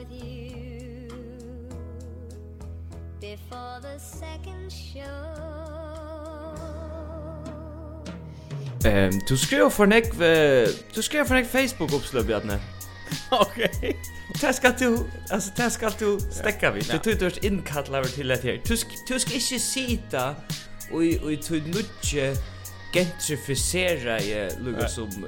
[0.00, 1.08] with you
[3.20, 5.04] before the second show
[8.84, 10.04] Ehm um, du skrev for nek
[10.94, 12.60] du skrev for nek Facebook uppslag Bjarne.
[13.30, 13.68] Okej.
[13.80, 13.94] Okay.
[14.40, 14.98] Det ska du
[15.30, 16.84] alltså det ska du stäcka vid.
[16.92, 18.60] Du tog du inkallar till det här.
[18.64, 18.76] Du
[19.08, 20.34] du ska inte sitta
[20.90, 22.36] och och tog nutje
[22.92, 25.26] gentrificera i lugar som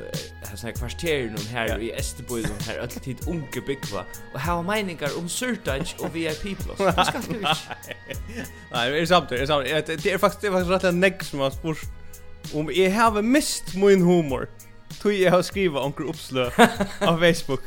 [0.57, 5.19] sånne kvarterer noen här i Estebøy som här alltid unge byggva og her var meningar
[5.19, 6.79] om Surtage og VIP Plus.
[6.79, 7.39] Det skal du
[8.73, 9.67] det er samt det er samt.
[9.87, 11.87] Det er faktisk det er faktisk rett og som har spurt
[12.55, 14.49] om jag har mist min humor
[15.01, 17.63] tog jag har skriva onkel uppslö på Facebook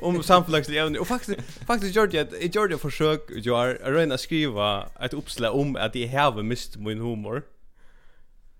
[0.00, 4.16] om samfelagslig ämnen Og faktisk, faktisk gjorde jag jeg gjorde et försök jag har røyna
[4.16, 7.42] skriva ett uppslag om at jag har mist min humor.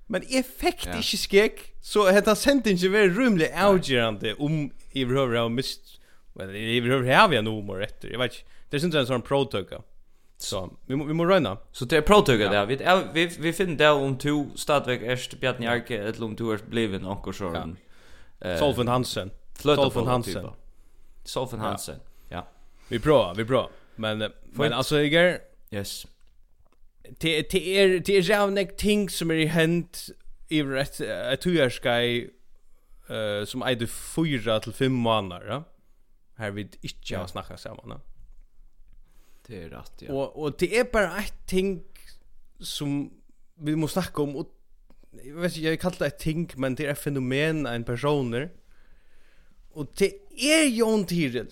[0.09, 4.71] Men jeg fikk det ikke skek, så hette han sendt ikke være rymlig avgjørende om
[4.97, 5.99] i behøver av mist,
[6.39, 9.07] men i behøver ha jeg noe mer etter, jeg vet ikke, det synes jeg er
[9.07, 9.83] en sånn protøkka.
[10.39, 11.57] Så, vi må, vi må røyna.
[11.75, 12.63] Så det er protøkka ja.
[12.63, 16.53] det, vi, vi, vi finner det om to stadvek erst Bjarni Arke, eller om to
[16.55, 17.75] erst bliven okkur sånn.
[18.39, 18.55] Ja.
[18.61, 19.33] Solfen Hansen.
[19.59, 20.53] Solfen Hansen.
[21.27, 21.99] Solfen Hansen,
[22.31, 22.45] ja.
[22.89, 23.75] Vi prøver, vi prøver.
[23.99, 25.41] Men, men altså, Iger,
[25.75, 26.07] Yes
[27.19, 30.09] det det är det är jag ting som är hänt
[30.49, 32.31] i rätt ett tujarskai
[33.09, 35.65] eh som är det fyra till fem månader ja
[36.35, 38.01] här vi inte har snackat samman ja.
[39.47, 40.13] Det är rätt ja.
[40.13, 41.83] Och och det är bara ett ting
[42.61, 43.13] som
[43.55, 44.55] vi måste snacka om och
[45.25, 48.51] jag vet inte jag kallar det ett ting men det är ett fenomen en personer
[49.71, 51.51] och det är Jon Tiril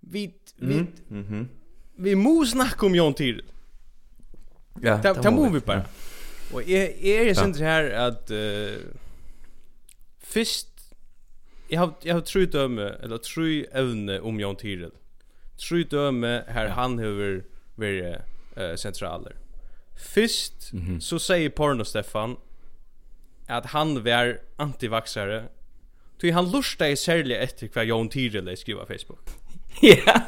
[0.00, 1.48] vi vi mm
[1.96, 3.44] vi måste snacka om Jon Tiril
[4.82, 5.84] Ja, det det må vi bara.
[6.52, 8.76] Och är är det synd här att uh,
[10.18, 10.68] först
[11.68, 14.92] jag har jag har tru döme eller tru evne om Jan Tyrell.
[15.68, 18.16] Tre döme här han över vara
[18.70, 19.36] uh, centraler.
[19.96, 21.00] Först mm -hmm.
[21.00, 22.36] så säger Porno Stefan
[23.46, 25.44] att han var antivaxare.
[26.20, 29.20] Ty han lustar i särliga efter vad Jan Tyrell skriver på Facebook.
[29.80, 30.20] Ja.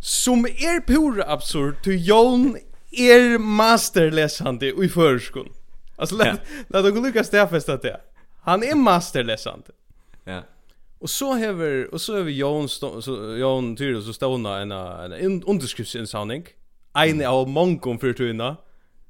[0.00, 2.56] Som er pura absurd, ty Jon
[2.92, 5.48] er masterlesande i förskon.
[5.96, 8.00] Alltså lät lät och Lucas stäfesta det.
[8.40, 9.70] Han är masterlesande.
[10.24, 10.42] Ja.
[10.98, 16.46] Och så häver och så över Jon så Jon Tyr så stona en en underskriftsinsamling.
[16.94, 18.56] En av många för tuna.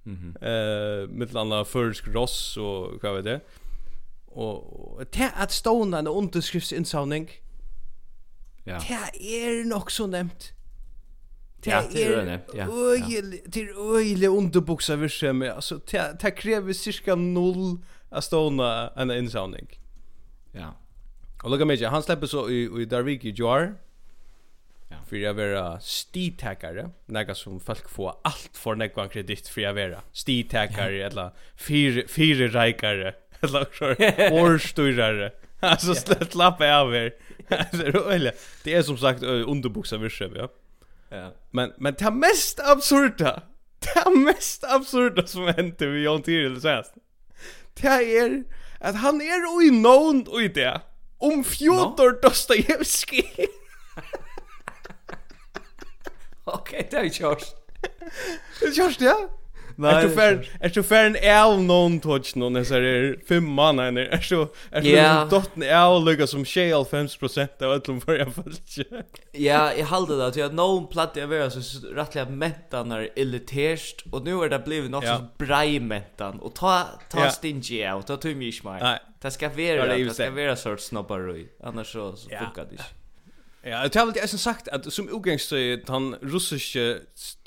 [0.03, 0.37] Mhm.
[0.41, 3.41] Eh med landa försk ross och vad vet det.
[4.26, 7.31] Och det att stona en underskriftsinsamling.
[8.64, 8.81] Ja.
[8.88, 10.53] Det är nog så nämnt.
[11.64, 12.40] Ja, det är det.
[12.54, 12.66] Ja.
[12.70, 15.50] Oj, det är oj, underboxar vi ser med.
[15.50, 15.80] Alltså
[16.20, 17.78] det kräver cirka 0
[18.10, 19.66] av stående en innsavning.
[20.52, 20.74] Ja.
[21.42, 23.74] Och lukka mig, han slipper så i, i Darvik i Joar.
[24.88, 24.96] Ja.
[25.08, 26.90] For jeg vara stitäkare.
[27.06, 30.02] Nega som folk får allt för några kredit for jeg vara.
[30.12, 31.06] Stitäkare ja.
[31.06, 33.14] eller fire, fire reikare.
[33.42, 33.94] Eller så
[34.34, 35.32] årstyrare.
[35.60, 37.12] Alltså släpp lappa av er.
[38.64, 40.48] det är som sagt underboxar vi ser, ja.
[41.12, 41.34] Ja.
[41.50, 43.42] Men men det mest absurda.
[43.80, 46.94] Det mest absurda som hände vi Jon Tyrell senast.
[47.74, 48.44] Det är
[48.80, 50.80] att han är i någon och i det.
[51.18, 52.20] Om Fjodor no?
[52.22, 53.48] Dostojevskij.
[56.44, 57.46] Okej, okay, det är Josh.
[58.60, 59.41] Det är Josh, ja.
[59.76, 59.94] Nej.
[59.94, 63.52] Är du för är du för en el någon touch någon när så är fem
[63.52, 68.18] man är är så är det dotten el lugga som shell 50 av allum för
[68.18, 68.76] jag fallt.
[69.32, 74.04] Ja, jag håller det att jag någon platt jag vill så rättliga mentan är elitärst
[74.12, 76.40] och nu är det blivit något så brei mentan.
[76.40, 78.98] Och ta ta stingy out och ta mig Nej.
[79.20, 82.84] Det ska vara det ska vara sorts snobbar annars så funkar det inte.
[83.64, 86.98] Ja, det har väl det som sagt att som utgångströjet han russiske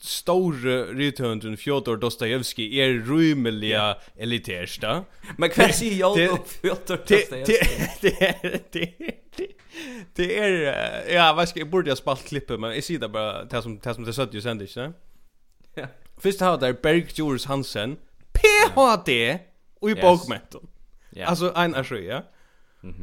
[0.01, 5.03] store rytthönden Fjodor Dostojevskij är rymliga elitärsta.
[5.37, 8.63] Men kvar sig jag och Fjodor Dostojevskij.
[10.13, 13.43] Det är ja, vad ska jag borde jag spalt klippet men jag ser det bara
[13.43, 14.93] det som det som det satt ju sen det.
[15.73, 15.87] Ja.
[16.17, 17.97] Först har där Berg Jules Hansen
[18.33, 19.39] PhD
[19.79, 19.95] och i
[21.09, 21.25] Ja.
[21.25, 22.23] Alltså en asjö, ja.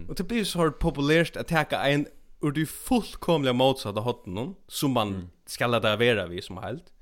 [0.08, 2.06] Och det blir så populärt att ta en
[2.42, 5.28] ur det fullkomliga motsatta hotten som man mm.
[5.46, 6.92] ska låta vara vi som helt.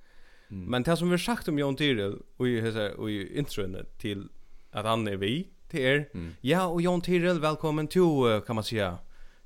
[0.50, 0.64] Mm.
[0.64, 4.28] Men det som vi har sagt om Jon Tyrell och i, och i introen till
[4.70, 6.08] att han är vi till er.
[6.14, 6.34] Mm.
[6.40, 8.98] Ja, och Jon Tyrell, välkommen till kan man säga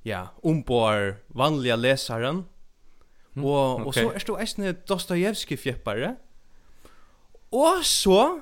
[0.03, 2.45] ja, ombor vanliga läsaren.
[3.35, 3.45] Mm.
[3.45, 4.05] Och, okay.
[4.05, 6.17] och så är det ästne Dostojevski fjäppare.
[7.51, 8.41] Och så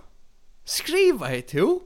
[0.65, 1.79] skriva jag till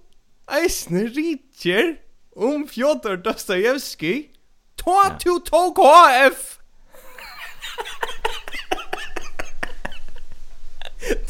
[0.64, 1.96] ästne Richard
[2.30, 4.30] om Fjodor Dostojevski
[4.86, 6.56] ta to tog HF.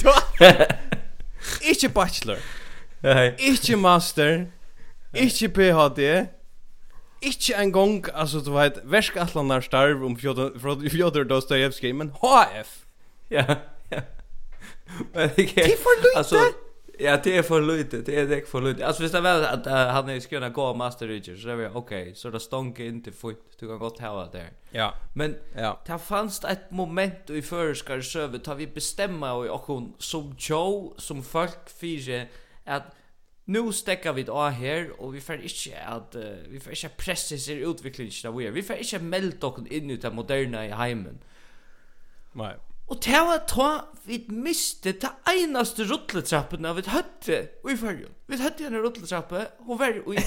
[0.03, 0.11] Du
[1.71, 2.37] Ikke bachelor.
[3.39, 4.47] Ikke master.
[5.15, 6.27] Ikke PhD
[7.23, 10.17] Ikke en gang Altså du vet Verskatlanar starv Om
[10.91, 12.69] Fjodor Dostoyevsky Men HF
[13.31, 13.45] Ja
[13.93, 14.01] Ja.
[15.15, 16.66] Men det er Tid for lite
[16.99, 17.99] Ja, det är för lite.
[17.99, 18.87] Det är det för lite.
[18.87, 21.77] Alltså visst det väl att uh, han är skulle gå master reacher så det är
[21.77, 22.15] okej.
[22.15, 23.59] Så det stonk inte fort.
[23.59, 24.51] Du kan gott ha det där.
[24.71, 24.95] Ja.
[25.15, 25.81] Men ja.
[25.87, 31.23] det fanns ett moment i förskar söver tar vi bestämma och hon som Joe som
[31.23, 32.27] folk fyra
[32.65, 32.97] att
[33.45, 37.37] nu stäcker vi av här och vi får inte att uh, vi får inte pressa
[37.37, 38.51] sig utvecklingen där vi är.
[38.51, 41.19] Vi får inte melda oss in i det moderna i hemmen.
[42.33, 42.55] Nej.
[42.87, 43.71] Og det var ta
[44.07, 48.13] vi miste ta einaste rulletrappen av et høtte i fyrjun.
[48.31, 50.23] Vi høtte en rulletrappe, hun var i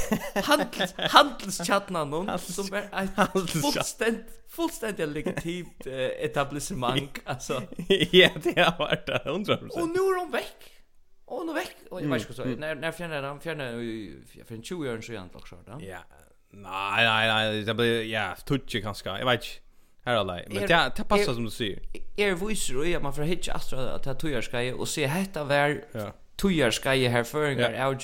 [0.47, 3.15] handels, handelskjattnan hon, som var et
[3.53, 7.61] fullstend, fullstendig legitimt uh, etablissement, altså.
[8.11, 9.71] ja, det har vært det, 100%.
[9.79, 10.69] Og nå er hun vekk.
[11.29, 11.75] Og nå vekk.
[11.93, 13.81] Og jeg vet ikke hva så, når, når fjerner han, fjerner han,
[14.59, 16.03] 20 år, han, så er så er han, så er han, så er
[18.51, 19.67] han, så er han, så er
[20.05, 20.39] Här alla.
[20.47, 21.79] Men det det passar som du säger.
[22.15, 25.43] Är voice ro ja man för hitch astra att ta tojar ska och se hetta
[25.43, 26.13] vär ja.
[26.35, 27.95] tojar ska ju här föringar.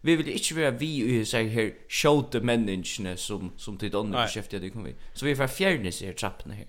[0.00, 4.22] Vi vill inte vara vi i så här show the människorna som som till andra
[4.22, 4.94] beskäftiga det kommer vi.
[5.14, 6.66] Så vi får fjärnis her trappen här.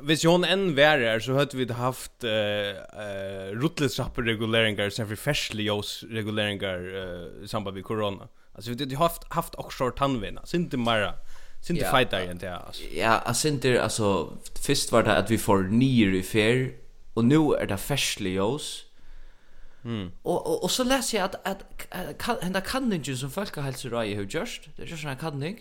[0.00, 7.44] Hvis hon enn værer, så hadde vi haft uh, uh, rutlesrapper-reguleringar, sen for ferslig-jås-reguleringar uh,
[7.44, 8.28] i samband med korona.
[8.54, 11.14] Altså, vi hade haft, haft också tannvinna, så inte mera
[11.60, 12.82] Sinter ja, fightar igen det alltså.
[12.82, 16.72] Ja, Sinter alltså först var det att vi får nyer i fair
[17.14, 18.84] och nu är det färslig oss.
[19.84, 20.10] Mm.
[20.22, 24.14] Och och, och så läser jag att att, kan det kan hända kanningen som folkhälsoraj
[24.14, 25.58] har just Det är just en kanning.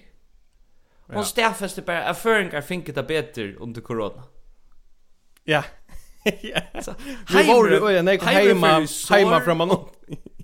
[1.16, 4.24] Och stäffast bara är föringar finket det bättre under corona.
[5.44, 5.64] Ja.
[6.42, 6.62] Ja.
[7.30, 9.70] Vi var ju oj, nej, hemma, hemma från man.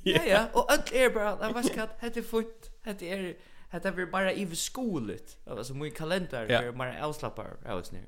[0.03, 2.65] Ja, ja, och allt är bara, jag vet inte, det är fort.
[2.99, 3.35] det är
[3.73, 5.37] Hetta blir bara i skolet.
[5.47, 8.05] Alltså min kalender är bara avslappar av snär.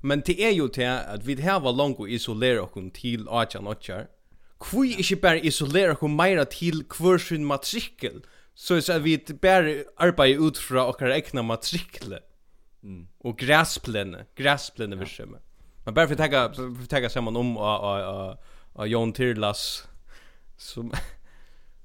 [0.00, 3.66] Men det er jo til at vi här var langt å isolera okkur til Achan
[3.66, 4.08] Ochar.
[4.60, 8.20] Kvui ikkje bare isolera okkur meira til kvørsun matrikkel,
[8.54, 12.18] så er vi bare arbeid ut fra okkar egna matrikle.
[12.82, 13.06] Mm.
[13.24, 15.26] Og gräsplene, gräsplene ja.
[15.86, 19.86] Men bare for å tenke sammen om av Jon Tirlas,
[20.58, 20.92] som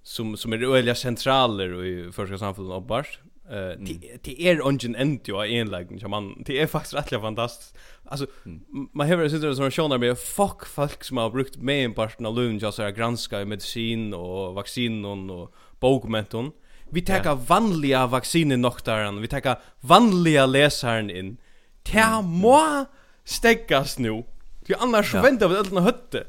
[0.07, 3.19] som som är öliga centraler i första samfundet och bars.
[3.49, 4.01] Eh uh, mm.
[4.23, 7.77] det är ungen end ju är en lägen som man det är faktiskt rätt fantastiskt.
[8.05, 8.89] Alltså mm.
[8.93, 12.35] man har sitter som Sean där fuck folk som har brukt med en parten av
[12.35, 16.51] lön just så granska i medicin och vaccin och bokmenton.
[16.89, 17.35] Vi tar ja.
[17.35, 19.21] vanliga vacciner noktaran.
[19.21, 21.37] Vi tar vanliga läsaren in.
[21.83, 22.85] Ta må
[23.23, 24.23] stäckas nu.
[24.65, 25.21] Du annars ja.
[25.21, 26.23] väntar vi att den hötte.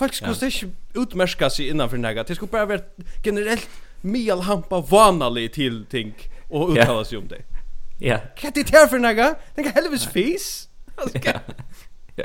[0.00, 0.46] Folk skulle ja.
[0.46, 2.22] ikke utmerska sig innanför näga.
[2.22, 2.80] Det skulle bara vara
[3.24, 3.68] generellt
[4.00, 6.14] mial hampa vanalig till ting
[6.48, 7.04] och uttala yeah.
[7.04, 7.42] sig om det.
[7.98, 8.18] Ja.
[8.36, 9.34] Kan det här för näga?
[9.54, 10.68] Den kan helvis fis.
[11.12, 11.32] Ja.
[12.16, 12.24] Ja.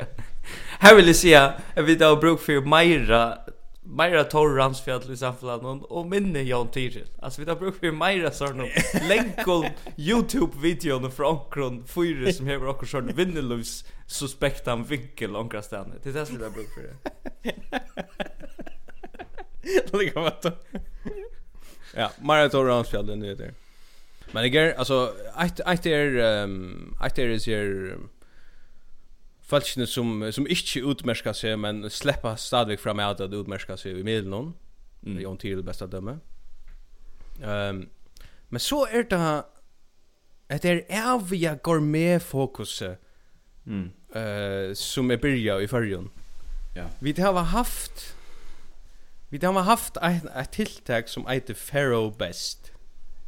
[0.78, 3.38] Här vill jag säga att vi då bruk för meira
[3.86, 7.08] Meira Torransfjall i samfunnet og minne Jan Tyrell.
[7.22, 8.64] Alltså vi tar bruk för Meira sådana
[9.08, 16.02] länkol YouTube-videon från omkron fyra som hever okkur sådana suspekta suspektan vinkel omkra ständigt.
[16.02, 16.96] Det är det som vi tar bruk för det.
[19.98, 20.52] Ligga vatten.
[21.94, 23.54] Ja, Meira Torransfjall, den heter.
[24.32, 26.16] Men det är, alltså, ett är, ett är,
[27.06, 27.98] ett är, ett
[29.46, 34.06] Falskene som, som ikke utmerska seg, men sleppa stadig fram at det utmerska seg i
[34.06, 34.48] middelen noen.
[35.06, 35.20] Mm.
[35.22, 36.18] Jon Tyrell bästa dømme.
[37.38, 37.84] Um,
[38.50, 39.20] men så er det
[40.48, 42.96] at det er avia gourmet-fokuset
[43.64, 43.86] mm.
[44.16, 46.10] uh, som er byrja i fyrrjon.
[46.76, 46.90] Ja.
[47.00, 48.16] Vi har haft
[49.30, 52.72] vi har haft et, tiltak som heter Pharaoh Best.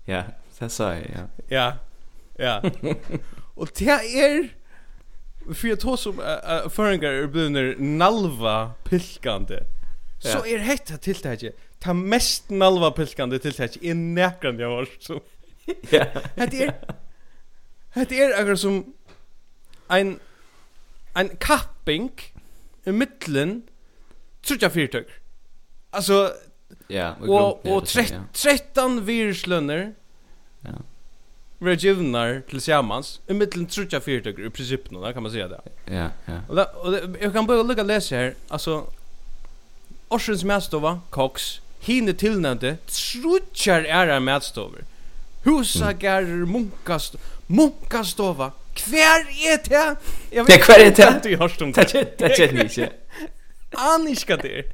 [0.06, 0.22] Ja,
[0.60, 1.25] det sa jeg, ja.
[1.50, 1.72] Ja,
[2.38, 2.60] ja.
[3.60, 4.48] Og det er
[5.55, 9.59] för jag tror som uh, föringar är blir nalva pilkande.
[10.23, 10.31] Ja.
[10.31, 11.57] Så är hetta tilltaget.
[11.78, 15.21] Ta mest nalva pilkande tilltaget i näkran jag har så.
[15.90, 16.05] Ja.
[16.35, 16.75] Det är
[18.09, 18.95] Det är akkurat som
[19.88, 20.21] en
[21.14, 22.11] en kapping
[22.85, 23.62] i mittlen
[24.43, 25.09] trutja fyrtøk.
[25.90, 26.33] Alltså
[26.88, 27.87] ja, og, och och
[28.33, 29.00] 13 ja.
[29.00, 29.95] virslöner.
[30.61, 30.71] Ja
[31.58, 35.60] regioner tillsammans i mitten trutja fyrtag i princip nu kan man säga det.
[35.84, 36.40] Ja, ja.
[36.48, 38.34] Och, där, och det, jag kan bara lucka läsa här.
[38.48, 38.86] Alltså
[40.08, 44.84] Orsens mästova, Cox, hinner tillnämnde trutjar ära mästover.
[45.42, 46.52] Husagar mm.
[46.52, 48.52] munkast munkastova.
[48.74, 49.96] Kvär är det?
[50.30, 51.20] Jag vet kvär är det.
[51.22, 51.72] Du har stumt.
[51.72, 52.92] Det det det inte.
[53.70, 54.64] Aniska det.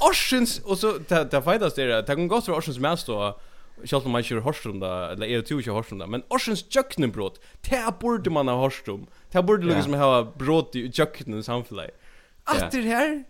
[0.00, 1.86] Orsens och så där där fightas det.
[1.86, 3.34] Det kan gå så Orsens mästova
[3.84, 7.40] Sjálvt om man kör Horstrom där, eller är det ju Horstrom där, men Orsens jöknenbrott,
[7.60, 9.06] det borde man ha Horstrom.
[9.30, 9.76] Det borde yeah.
[9.76, 11.90] liksom ha brot i jöknen samfällig.
[12.44, 13.24] Att det här,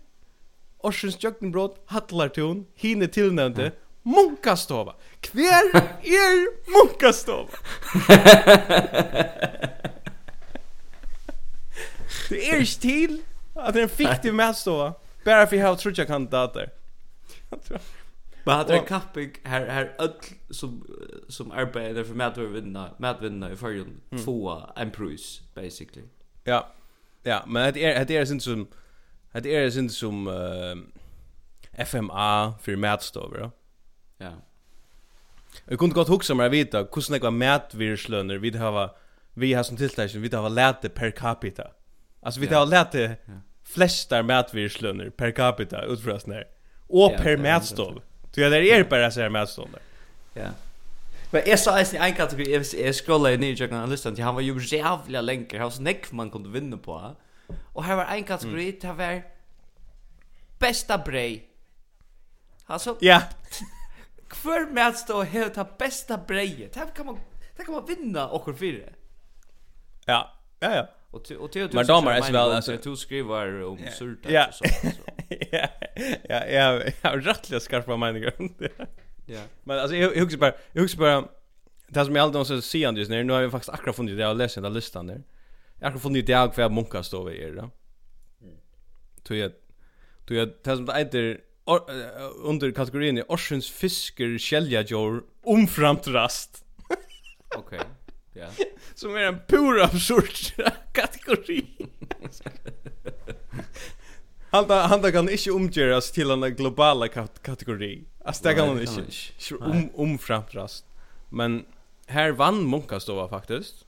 [0.77, 3.75] Orsens jöknenbrott, Hattlarton, hinner tillnämnde, mm.
[4.03, 4.95] Munkastova.
[5.19, 7.49] Kvar är Munkastova?
[12.29, 13.21] det är inte till
[13.55, 14.93] att det är en fiktiv mätstova,
[15.25, 16.69] bara för att jag har trott jag kandidater.
[17.49, 17.79] Jag tror
[18.43, 20.11] Men hade en kapping här här öll
[20.49, 20.85] som
[21.29, 24.23] som arbetar för matvinna matvinna i förrjun mm.
[24.23, 26.05] få en pris basically.
[26.43, 26.73] Ja.
[27.23, 28.67] Ja, men det är det är synd som
[29.31, 33.39] det är synd som uh, FMA för matstover.
[33.39, 33.51] Ja.
[34.17, 34.31] ja.
[35.65, 38.95] Jag kunde gott huxa mig vita hur snägga mätvirslöner vi har
[39.33, 41.67] vi har som tilltäckning vi har läte per capita.
[42.21, 43.17] Alltså vi har läte
[43.63, 46.45] flestar mätvirslöner per capita utfrasnar.
[46.87, 48.01] Och per mätstov.
[48.31, 49.75] Så jag där är bara så här med stånd
[50.33, 50.47] Ja.
[51.31, 54.35] Men jag sa ens en kategori jag jag scrollade ner jag kan lyssna till han
[54.35, 57.15] var ju jävla länkar han så näck man kunde vinna på.
[57.73, 59.23] Och här var en kategori det var
[60.59, 61.47] bästa brej.
[62.65, 63.21] Alltså Ja.
[64.27, 66.75] Kvar med att stå helt ta bästa brejet.
[66.75, 67.19] Här kan man
[67.57, 68.53] det kan man vinna och för
[70.05, 70.33] Ja.
[70.59, 70.87] Ja ja.
[71.11, 74.63] Och och till Men damer är väl alltså du skriver om surta och så
[75.51, 75.67] ja,
[76.29, 78.33] ja, ja, ja, rättliga skarpa meningar.
[79.25, 79.41] Ja.
[79.63, 81.27] Men alltså jag jag bara jag husar bara
[81.87, 84.23] det som jag alltid måste säga just nu, nu har jag faktiskt akkurat funnit det
[84.23, 85.23] jag läste den listan där.
[85.79, 87.69] Jag har funnit det jag för att munka står vi är då.
[89.23, 89.51] Tog jag
[90.25, 91.41] tog jag det som det heter
[92.43, 96.65] under kategorin i orsens fisker skäljajor omframtrast.
[97.57, 97.79] Okej.
[97.79, 97.79] Okay.
[98.33, 98.47] Ja.
[98.93, 101.65] Som är en pur absurd kategori.
[104.51, 108.03] Han där han där kan inte omgöras till en globala kat kategori.
[108.25, 109.03] Alltså det kan han inte.
[109.59, 110.85] Om om framtrast.
[111.29, 111.65] Men
[112.07, 113.85] här vann Munkastova faktiskt.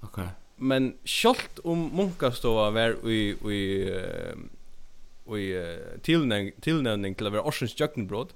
[0.00, 0.28] Okej.
[0.56, 3.90] Men skolt om Munkastova var i i
[5.38, 8.28] i tillnämning tillnämning till över Orsens Jökkenbrod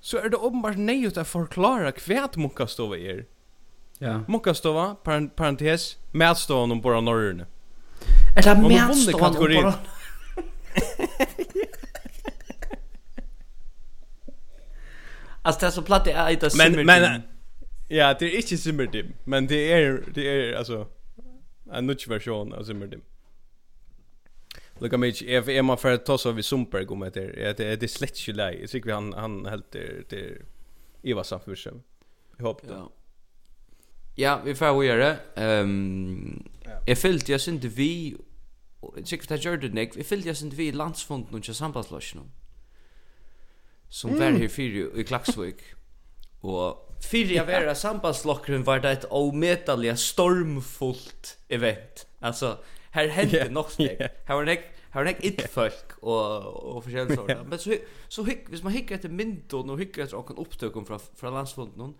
[0.00, 3.24] så är det uppenbart nej att förklara kvärt Munkastova är.
[3.98, 4.20] Ja.
[4.28, 4.96] Munkastova
[5.36, 7.46] parentes mätstovan om bara norrne.
[8.36, 9.74] Är det mätstovan om bara
[15.42, 16.50] Alltså det så platt det är inte.
[16.56, 17.22] Men men
[17.88, 20.86] ja, det är inte simmerdim, men det är det är alltså
[21.72, 23.00] en nutch version av simmerdim.
[24.78, 27.64] Look at me if Emma för att ta så vi Sumper om det är det
[27.64, 28.60] är det slätt ju läge.
[28.60, 30.42] Jag tycker han han helt det det
[31.02, 31.82] Eva Safursen.
[32.36, 32.70] Jag hoppas.
[32.70, 32.92] Ja.
[34.14, 35.18] Ja, vi får göra det.
[35.34, 36.48] Ehm
[36.86, 38.16] Jag fyllt jag synte vi
[38.96, 39.96] Jag tycker att jag gjorde det, Nick.
[39.96, 42.20] Jag fyllt jag synd vi landsfonden och sambandslossen
[43.98, 44.20] som mm.
[44.20, 45.62] var her fyrir i Klaksvik.
[46.46, 52.04] Og fyrir jeg var sambandslokkeren var det et omedelige stormfullt event.
[52.22, 52.56] Altså,
[52.94, 53.50] her hendte yeah.
[53.52, 54.02] nok snek.
[54.28, 57.34] Her var nek, her var nek innfolk og, og forskjellige sorter.
[57.36, 57.48] Yeah.
[57.48, 57.78] Men så,
[58.08, 61.96] så hygg, hvis man hikker etter myndon og hikker etter åkken opptøkken fra, fra landsfonden,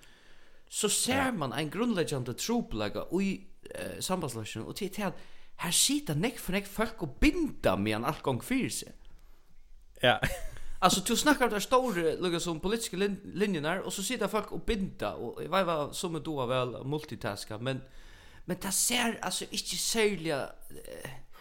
[0.68, 3.32] så ser man en grunnleggende troplegge i
[3.72, 5.10] uh, sambandslokkeren, og til til
[5.58, 8.94] her sitter nek for nek folk og binda med en alt gang fyrir seg.
[10.02, 10.20] Ja.
[10.78, 14.60] Alltså du snackar där stora lugga som politiska lin linjerna och så sitter folk och
[14.60, 17.80] binda och jag var som då väl multitaska men
[18.44, 20.48] men det ser alltså inte sälja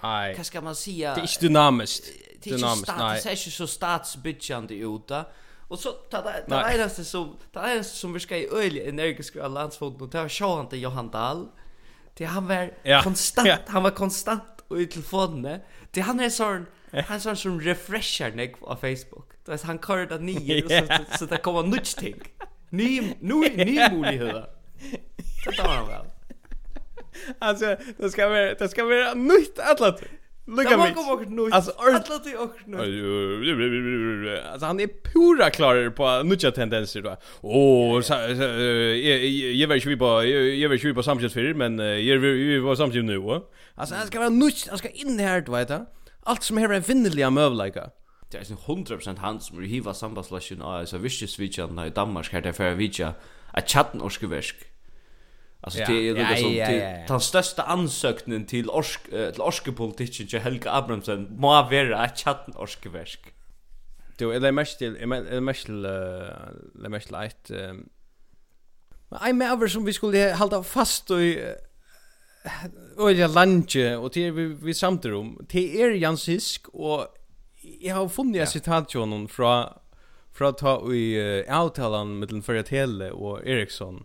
[0.02, 0.36] Nej.
[0.38, 1.16] Vad ska man säga?
[1.16, 2.10] Det är inte dynamiskt.
[2.44, 2.94] Dynamiskt.
[2.98, 3.16] Nej.
[3.16, 5.24] Det ser inte så statsbitchande ut där.
[5.68, 8.48] Och så ta det det är det som det är det som vi ska i
[8.48, 11.48] öliga energiska landsfonden och ta Johan till Johan Dahl.
[12.14, 15.60] Det han var konstant, han var konstant och i telefonen.
[15.92, 19.30] Det han är sån Han sån som refreshar nek på Facebook.
[19.46, 22.16] Då är han kör det nio och så så det kommer nytt ting.
[22.70, 24.46] Ny ny ny möjligheter.
[25.46, 26.06] Det tar han väl.
[27.40, 29.98] Alltså, det ska vara det ska vara nytt alla
[30.50, 30.94] Lucka mig.
[31.52, 34.46] Alltså alla till och nytt.
[34.46, 37.18] Alltså han är pura klar på nya tendenser då.
[37.50, 39.26] Och jag
[39.56, 42.76] jag vet ju vi på jag vet ju på samtidigt för men jag vi var
[42.76, 43.18] samtidigt nu.
[43.18, 43.42] va.
[43.76, 45.72] Alltså han ska vara nytt, han ska in här, du vet
[46.28, 47.90] allt som är en vinnliga mövliga.
[48.30, 52.42] Det är 100% han som vill hiva sambandslasjen av så visst svitjan i Danmark här
[52.42, 53.14] därför vi ja
[53.54, 54.56] att chatten orskverk.
[55.62, 60.72] Alltså det är det som till den största ansökningen till orsk till orskepolitiken till Helga
[60.72, 63.20] Abramsen må vara att chatten orskeversk.
[64.18, 65.82] Du är det mest till är mest till
[66.74, 67.52] det mest light
[69.10, 71.56] Men ein maver som vi skulle halda fast i
[72.98, 77.08] Olja Lange och det vi vi samtar om det er Jans Hisk och
[77.82, 79.66] jag har funnit ett citat från honom från
[80.32, 84.04] från ta i uh, avtalan mellan Tele och Eriksson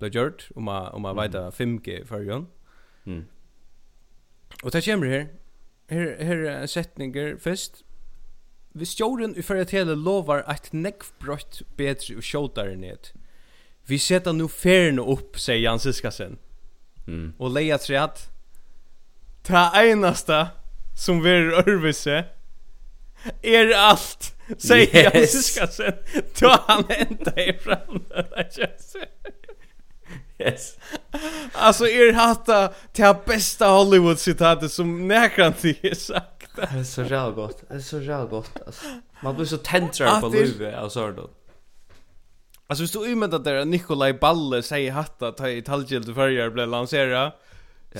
[0.00, 2.46] det gjort om man om man vet 5G för Jon.
[3.06, 3.24] Mm.
[4.62, 5.28] Och det kommer här.
[5.88, 7.84] Här här är sättningar först.
[8.72, 13.08] Vi stjorden i Ferretelle lovar att neckbrott bättre och skjutare ned.
[13.86, 16.38] Vi sätter nu färden upp säger Jans Hiskasen.
[17.06, 17.32] Mm.
[17.38, 18.10] Och leja träd.
[19.42, 20.48] Ta einasta
[20.96, 22.24] som vi örvise
[23.42, 24.36] är allt.
[24.58, 25.14] Säg yes.
[25.14, 25.92] jag ska sen
[26.34, 28.04] ta han enda i fram
[30.38, 30.76] Yes.
[31.52, 36.56] Alltså er hatta till bästa Hollywood citatet som näkran till sagt.
[36.56, 37.64] Det är så jävla gott.
[37.68, 38.84] Det är så jävla gott alltså.
[39.22, 41.30] Man blir så tentrad på Luve alltså då.
[42.70, 47.32] Alltså hvis du umedda där Nikolaj Balle säger hatta ta i talgilde förjar blev lansera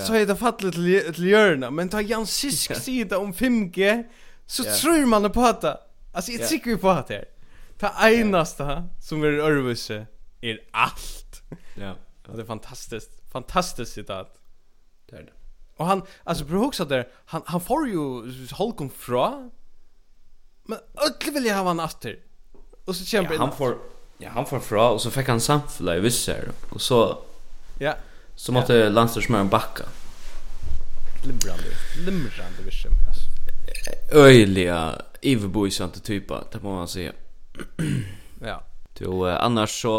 [0.07, 4.05] så är det fattligt till, till hjörna men ta Jan Sisk sida om 5G
[4.47, 5.65] så tror man på att
[6.13, 7.25] alltså jag tycker på att det
[7.79, 10.07] ta einasta som är örvuse
[10.41, 11.43] är allt
[11.75, 11.95] ja.
[12.35, 14.41] Det är fantastiskt fantastiskt citat
[15.11, 15.33] det är det.
[15.77, 17.99] Och han alltså bro också där han han får ju
[18.53, 19.51] Holcomb fra
[20.63, 22.19] men öll vill jag ha han efter
[22.85, 25.99] och så kämpar ja, han får Ja, han får fra, og så fikk han samfunnet
[25.99, 27.01] i visse her, og så...
[27.81, 27.95] Ja.
[28.37, 28.89] Så måtte ja.
[28.89, 29.85] landstyrsmøren bakka.
[31.25, 31.73] Limrande,
[32.05, 33.29] limrande visse, altså.
[34.13, 34.81] Öjliga,
[35.23, 37.13] iverboisante typa, det må man säga.
[38.41, 38.61] ja.
[39.01, 39.93] Jo, uh, annars så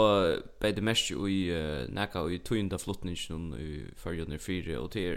[0.60, 5.06] beit det mest jo i uh, nekka i tøynda flottningen i fyrjønne fire, og det
[5.08, 5.16] er,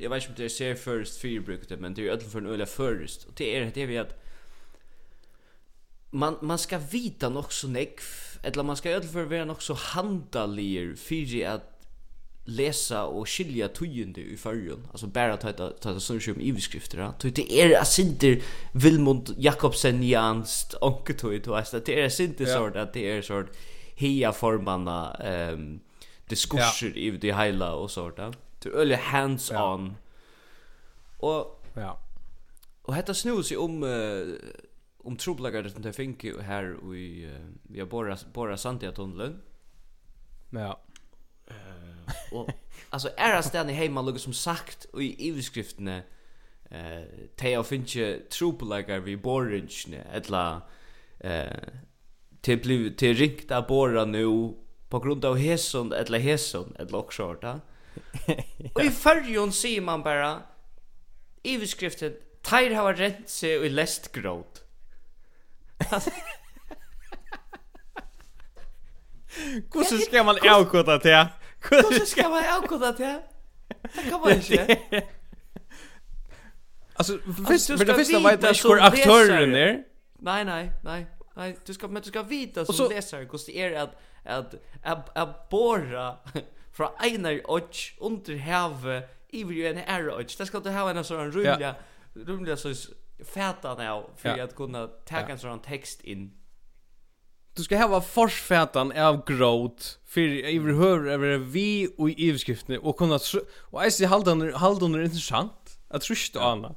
[0.00, 2.46] jeg vet ikke om det er ser først fyrbruket, men det er ødel for en
[2.46, 4.16] øyla først, og det er det vi at
[6.10, 9.74] man, man ska vita nog så nekv eller man ska ju för vara nog så
[9.74, 11.66] handalier för att
[12.44, 14.86] läsa och skilja tygende i förrjun.
[14.90, 17.12] Alltså bara ta ta ta sån som i beskrifter.
[17.18, 22.66] Ta det är att Vilmund Jakobsen Jans onkel tog det alltså det är inte så
[22.66, 23.50] att det är sort
[23.94, 25.80] hia formanna ehm
[26.30, 28.34] diskurser i det hela och sånt där.
[28.58, 29.96] Det är hands on.
[31.16, 32.00] Och ja.
[32.82, 33.84] Och hetta snur sig om
[35.04, 37.32] om trubbelagar det inte fink här i uh,
[37.62, 39.42] vi har bara bara Santia tunneln.
[40.50, 40.80] Ja.
[41.46, 42.50] Eh och
[42.90, 46.02] alltså är det i hemma lugg som sagt i överskriftene
[46.70, 50.62] eh te av finche trubbelagar vi borrinchne etla
[51.20, 51.56] eh
[52.40, 54.54] till bliv till rikta borra nu
[54.88, 57.60] på grund av hesson eller hesson eller också ja.
[58.74, 60.42] Och i förjon ser man bara
[61.44, 64.59] överskriften Tair hava rent seg i lest gråt.
[69.70, 71.26] Hvordan skal man avkoda til?
[71.68, 73.18] Hvordan skal man avkoda til?
[73.82, 74.76] Det kan man ikke.
[76.98, 79.76] Altså, først, men det første vet jeg ikke hvor aktøren er.
[80.20, 81.04] Nei, nei, nei.
[81.36, 83.88] Nei, du skal, men du skal vite som så, leser hvordan det er at,
[84.24, 86.16] at, at, at båra
[86.76, 90.36] fra einar odds under havet iver jo en ære odds.
[90.36, 91.74] Det skal du ha en sånn rumliga
[92.28, 92.74] rumliga så
[93.24, 94.44] fatta nu för ja.
[94.44, 96.32] att kunna ta en sån text in.
[97.54, 102.96] Du ska ha forsfätan av gråt för i hör över vi och i överskriftene och
[102.96, 103.18] kunna
[103.58, 105.78] och är ser haldan haldan är intressant.
[105.88, 106.74] Jag tror inte Anna.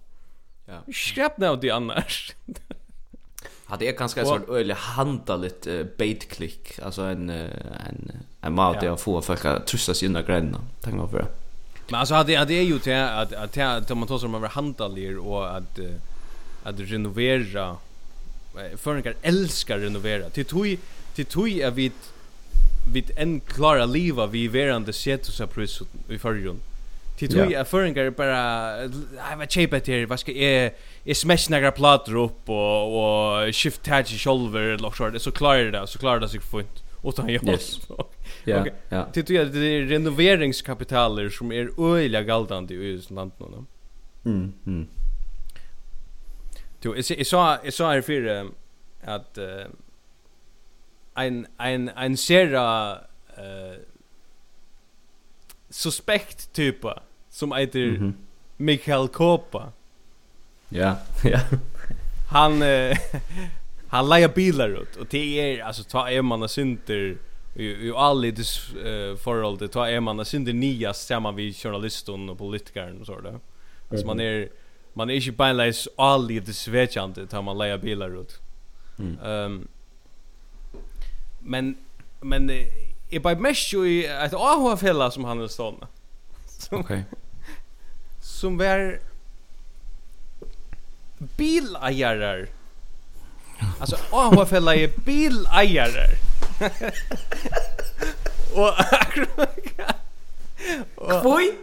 [0.65, 0.93] Ja.
[0.93, 2.36] Skräp nu det annars.
[3.65, 7.49] Hade jag kanske sån öle handa lite uh, bait click alltså en uh,
[7.88, 10.60] en en mat där får för folk att trussa sina gränna.
[10.82, 11.25] Tänk på det.
[11.89, 15.79] Men alltså hade hade ju till att att man tar som över handalier och att
[15.79, 15.91] uh,
[16.63, 17.78] att renovera
[18.78, 20.78] förringar älskar renovera till tui
[21.15, 21.91] till tui är vi
[22.93, 26.60] vid en klara liva vi verande setusa pris i förrjon
[27.17, 28.82] Till tui är förringar bara
[29.32, 30.71] jag vet chepa till vad ska är
[31.06, 35.71] är smash några plattor upp och och shift tag i shoulder lock short så klarar
[35.71, 37.80] det så klarar det sig fint och ta hem oss.
[38.45, 38.65] Ja.
[38.89, 39.06] Ja.
[39.13, 43.65] Till tui är det renoveringskapitaler som är öliga galdande i landet nu.
[44.32, 44.54] Mm.
[44.65, 44.88] Mm.
[46.84, 48.52] Jo, jag sa jag sa här för
[49.02, 49.38] att
[51.15, 52.91] en en en sera
[53.38, 53.80] eh
[55.69, 58.13] suspekt typa som heter mm -hmm.
[58.58, 59.72] Mikael Kopa.
[60.69, 61.39] Ja, ja.
[62.30, 62.96] Han uh,
[63.88, 67.17] han lejer bilar ut och det är alltså ta är man synter
[67.56, 72.38] i i alla uh, förhåll det ta är man synter nya samman vid journalisten och
[72.38, 73.39] politikern och så där.
[73.89, 74.50] Alltså man är
[74.93, 78.39] man är ju beinleis all i det svetjande tar man leja bilar ut.
[78.99, 79.19] Mm.
[79.19, 79.67] Um,
[81.39, 81.77] men
[82.21, 82.49] men
[83.10, 85.88] är bara mest ju i ett AH fälla som han står med.
[86.71, 86.79] Okej.
[86.79, 87.01] Okay.
[88.21, 88.99] som var
[91.17, 92.47] bilajarar.
[93.79, 96.10] Alltså AH fälla är bilajarar.
[100.95, 101.53] Och Kvoi?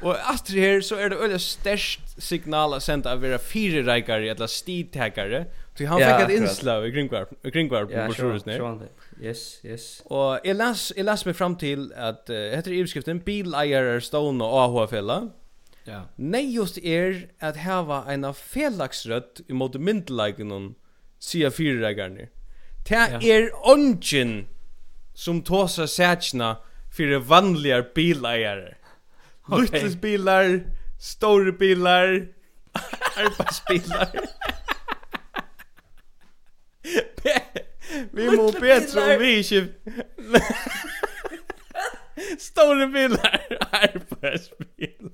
[0.00, 4.30] Och efter här så är det öliga störst signal att sända av era fyra rikare
[4.30, 5.46] eller stidtäckare.
[5.74, 8.78] Så han fick ett inslag i Kringvarp, i ja, på Sjurus ner.
[9.22, 10.02] Yes, yes.
[10.04, 14.44] Och jag läs jag läs mig fram till att uh, heter i beskriften bileier Stone
[14.44, 15.28] och AHFella.
[15.84, 16.02] Ja.
[16.16, 20.74] Nej just är att hava en av felaxrött i myndelagen myndligen
[21.18, 22.28] sia fyra rikare.
[22.88, 24.46] Det är ongen
[25.14, 26.56] som tåsa sätna
[26.96, 28.76] för vanligar bileier.
[29.48, 29.62] Okay.
[29.62, 30.60] Lyttelsbilar,
[30.98, 32.28] store bilar,
[33.16, 34.08] arbeidsbilar.
[38.12, 39.68] vi må bättre om vi ikke...
[42.38, 45.12] Store bilar, arbeidsbilar.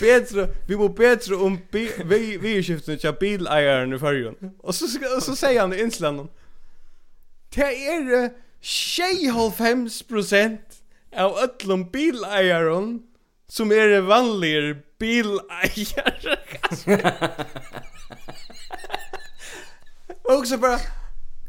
[0.00, 4.50] Bättre, vi må bättre om bi, vi vi skiftar till bilägaren i förrjun.
[4.58, 6.28] Och så ska, så säger han i insländan.
[7.54, 8.30] Det är
[8.62, 10.58] 95%
[11.16, 13.02] av öllum bilägaren
[13.48, 16.36] som är vanliga bilägare.
[20.22, 20.78] Och så bara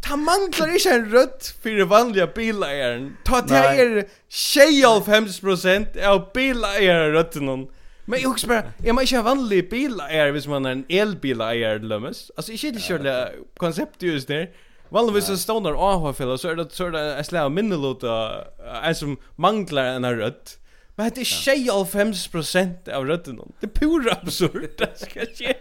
[0.06, 3.08] Ta manglar ikke en rødt for vanlige bileieren.
[3.26, 7.68] Ta det er 50% av bileieren rødten.
[8.06, 11.82] Men jeg husker bare, jeg må ikke ha vanlig bileier hvis man er en elbileier,
[11.82, 12.28] lømmes.
[12.38, 14.46] Altså, ikke det kjørlige konseptet just der.
[14.90, 18.46] Vanligvis en stoner AH-fella så är det så er det en slag minnelota
[18.84, 20.58] en som manglar en rødt.
[20.96, 23.40] Men det är tjej av 50% av rötten.
[23.60, 24.70] Det är pura absurd.
[24.78, 25.56] Det ska ske.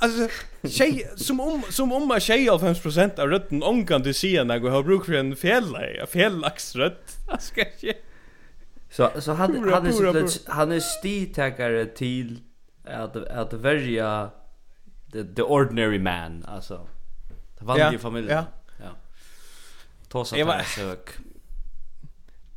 [0.00, 0.28] Alltså
[0.68, 4.60] tjej som om som om man tjej av 5% av rötten omkan du ser när
[4.60, 7.16] jag har bruk för en fälla, fällax rött.
[7.28, 7.94] Jag ska ske.
[8.90, 12.40] Så så han han är han är stitäkare till
[12.84, 14.30] att att värja
[15.12, 16.88] the, the ordinary man alltså
[17.58, 18.36] Det vanliga ja, familjen.
[18.36, 18.44] Ja.
[18.84, 18.90] Ja.
[20.08, 20.62] Tosa var...
[20.62, 21.10] sök.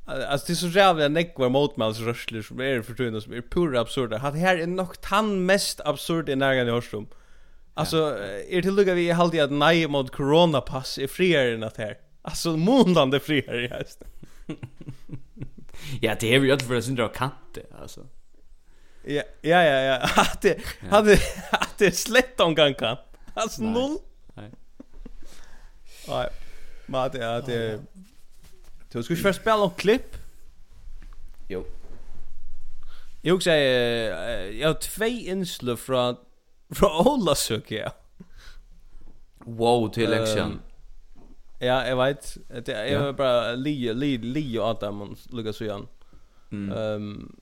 [0.05, 4.17] Alltså det är så jävla nekvar motmälsrörsler som är förtuna som är pura absurda.
[4.17, 7.07] Han här är nog han mest absurd i närgan i Horstum.
[7.73, 8.25] Alltså, ja.
[8.57, 11.97] är till lugga vi är alltid att nej mot coronapass är friare än att här.
[12.21, 13.69] Alltså, måndande friare i
[16.01, 18.07] ja, det är ju att för att syndra kante, alltså.
[19.03, 19.95] Ja, ja, ja, ja.
[20.15, 20.57] Att det,
[20.89, 20.97] ja.
[20.97, 21.19] att det,
[21.51, 22.97] att det är slett omgang kan.
[23.33, 23.97] Alltså, noll.
[26.07, 26.29] Nej.
[26.85, 27.81] Men det är det
[28.91, 30.17] Du ska ju först spela och klipp.
[31.47, 31.65] Jo.
[33.21, 36.15] Jag också jag har två inslag från
[36.69, 37.91] från Ola söker jag.
[39.37, 40.59] Wow, till election.
[41.59, 42.37] Ja, jag vet.
[42.65, 45.87] Det är bara Leo, Leo, Leo Adam och Lucas Jan.
[46.51, 47.41] Ehm um,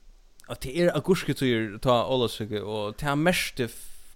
[0.49, 3.59] att det är agurske tur ta Ola söker och ta mest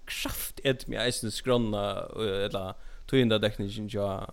[0.05, 1.91] kraft ett med isen skronna
[2.45, 2.73] eller
[3.07, 4.25] tøynda teknikken ja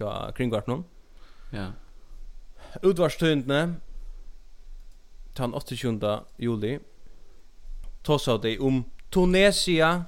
[0.00, 0.84] ja kringvartnum.
[1.52, 1.72] Ja.
[2.82, 3.76] Utvarstøyndne
[5.34, 6.20] tan 28.
[6.38, 6.78] juli
[8.04, 10.04] Tossa dei um Tunisia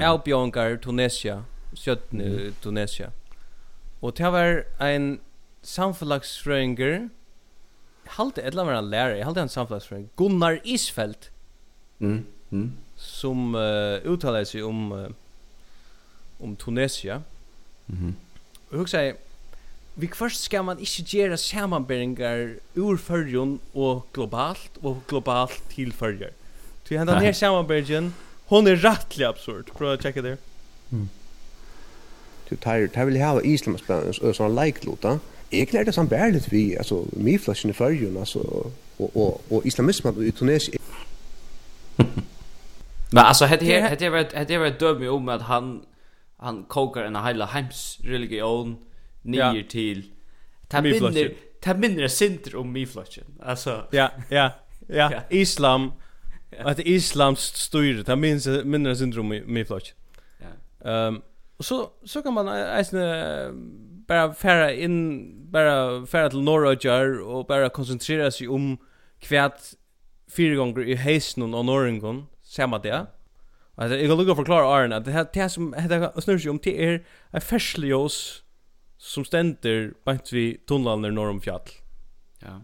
[0.00, 0.12] Ja.
[0.12, 1.42] Elbjongar Tunisia,
[1.74, 2.54] Sjötne mm.
[2.62, 3.10] Tunisia.
[4.02, 5.20] Og det var ein
[5.62, 7.08] samfelagsfrøyngur,
[8.06, 11.30] halte et eller annet lærer, halte en samfelagsfrøyngur, Gunnar Isfeldt,
[11.98, 12.26] mm.
[12.50, 12.72] Mm.
[12.96, 15.08] som uh, uttaler seg om uh,
[16.38, 17.22] om Tunisia.
[17.86, 17.98] Mhm.
[17.98, 18.14] Mm
[18.70, 19.14] och hur
[19.94, 26.30] vi först ska man inte göra sammanbäringar ur förrjon och globalt och globalt till förrjor.
[26.88, 28.14] Ty han den här sammanbäringen
[28.46, 29.70] hon är rättligt absurd.
[29.76, 30.36] Prova att checka det.
[30.92, 31.08] Mm.
[32.48, 35.20] Du tar tar vill ha Island spänn så en like låta.
[35.50, 38.38] Jag lärde som bärligt vi alltså mi flashen i förrjon alltså
[38.96, 40.82] och och och islamismen i Tunisien.
[43.10, 45.80] Men alltså hade hade varit hade varit dömt om att han
[46.38, 48.76] han kokar en hela heims religion
[49.22, 49.62] ner ja.
[49.68, 50.04] till
[50.68, 52.86] ta minner ta minner center om mi
[53.40, 54.50] alltså ja ja
[54.88, 55.22] ja.
[55.30, 55.92] Islam
[56.58, 59.96] att islams styre ta minns minner center om mi flotchen
[60.40, 60.90] ja.
[60.90, 61.22] Ehm um,
[61.60, 63.02] så så kan man eisne
[64.08, 68.78] bara færa inn bara færa til Norrøyjar og bara konsentrera seg om
[69.22, 69.74] kvært
[70.28, 73.06] fire gonger i heisen og norringon, sama man det.
[73.78, 76.84] Alltså jag kan lukka förklara Arn att det här det som heter snurr om det
[76.84, 78.42] är en färsljås
[78.98, 81.60] som ständer bant vid tunnlarna norr om fjall.
[82.38, 82.60] Ja.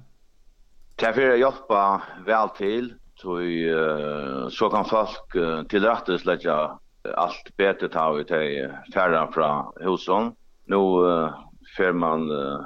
[0.96, 6.78] Det för att hjälpa väl till så uh, så kan folk uh, tillrättas lägga
[7.16, 10.34] allt bättre ta ut i färran från husen.
[10.64, 11.34] Nu uh,
[11.76, 12.60] fer man uh,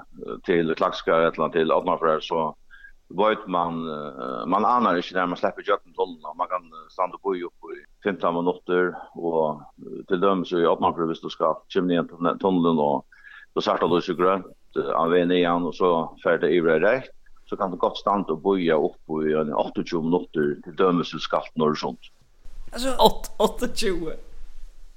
[0.44, 2.56] till Klaxkar eller till Adnafrär så
[3.09, 5.62] vet man uh, man anar inte när man släpper
[5.97, 9.62] tollen og man kan stanna på ju på 15 minuter och
[10.09, 13.07] till dem så är man för visst du ska chimna in på tunneln och
[13.55, 14.47] då startar du så grönt
[14.95, 17.11] av en igen och så färdig i rätt
[17.49, 19.23] så kan du gott stanna och boja upp på
[19.87, 22.01] 28 minuter till dem så ska norr sånt
[22.73, 24.12] alltså 28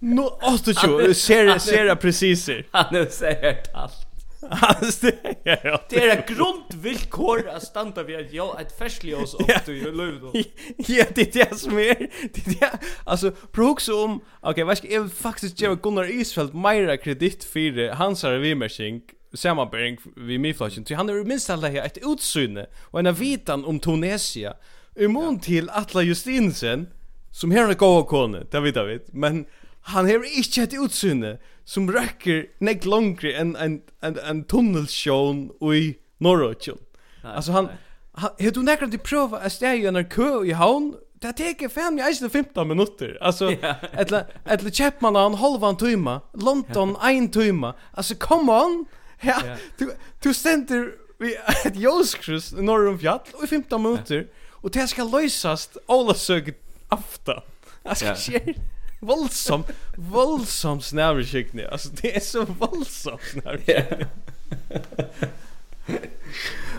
[0.02, 2.50] No, 28, ser ser precis.
[2.72, 4.09] Han nu säger allt.
[5.90, 9.88] Det är ett grundvillkor att standa vid att jag ett färslig oss upp till
[10.34, 10.46] i.
[10.78, 12.10] Ja, det är det som är.
[12.34, 16.98] Det är alltså bruk om okej, okay, vad ska jag faktiskt ge Gunnar Isfält mera
[16.98, 19.02] kredit för hans revimersing
[19.34, 20.86] sammanbäring vid Miflashen.
[20.86, 24.54] Så han är minst alla här ett utsyne och en vitan om Tunesia.
[24.96, 26.88] Imon till Atla Justinsen
[27.32, 29.14] som här är gåa kone, det vet jag vet.
[29.14, 29.46] Men
[29.94, 31.38] han har ikke et utsyne
[31.70, 35.84] som rekker nek langere enn en, en, en tunnelsjån i
[36.24, 36.80] Norrøtjen.
[37.24, 37.70] Altså han,
[38.18, 41.68] han har du nekker til prøve å steg i en kø i havn, det teker
[41.68, 43.18] 5 i 15 minutter.
[43.22, 43.52] Altså,
[44.02, 44.72] etter yeah.
[44.72, 47.74] kjeppmann han halvan tøyma, London ein tøyma.
[47.94, 48.86] Altså, come on!
[49.24, 49.92] Ja, du,
[50.24, 51.34] du stender vi
[51.68, 54.26] et jøskrus norr om fjall i 15 minutter,
[54.64, 57.42] og det skal løysast Ola søket afta.
[57.84, 58.18] Altså, yeah.
[58.18, 58.54] skjer
[59.00, 59.64] Våldsam,
[59.98, 61.66] våldsam snäverskickning.
[61.72, 64.08] Alltså det är så våldsam snäverskickning.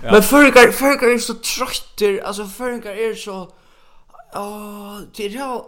[0.02, 0.12] ja.
[0.12, 3.52] Men förrgar, förrgar är så trötter, alltså förrgar är så...
[4.34, 5.62] åh det är här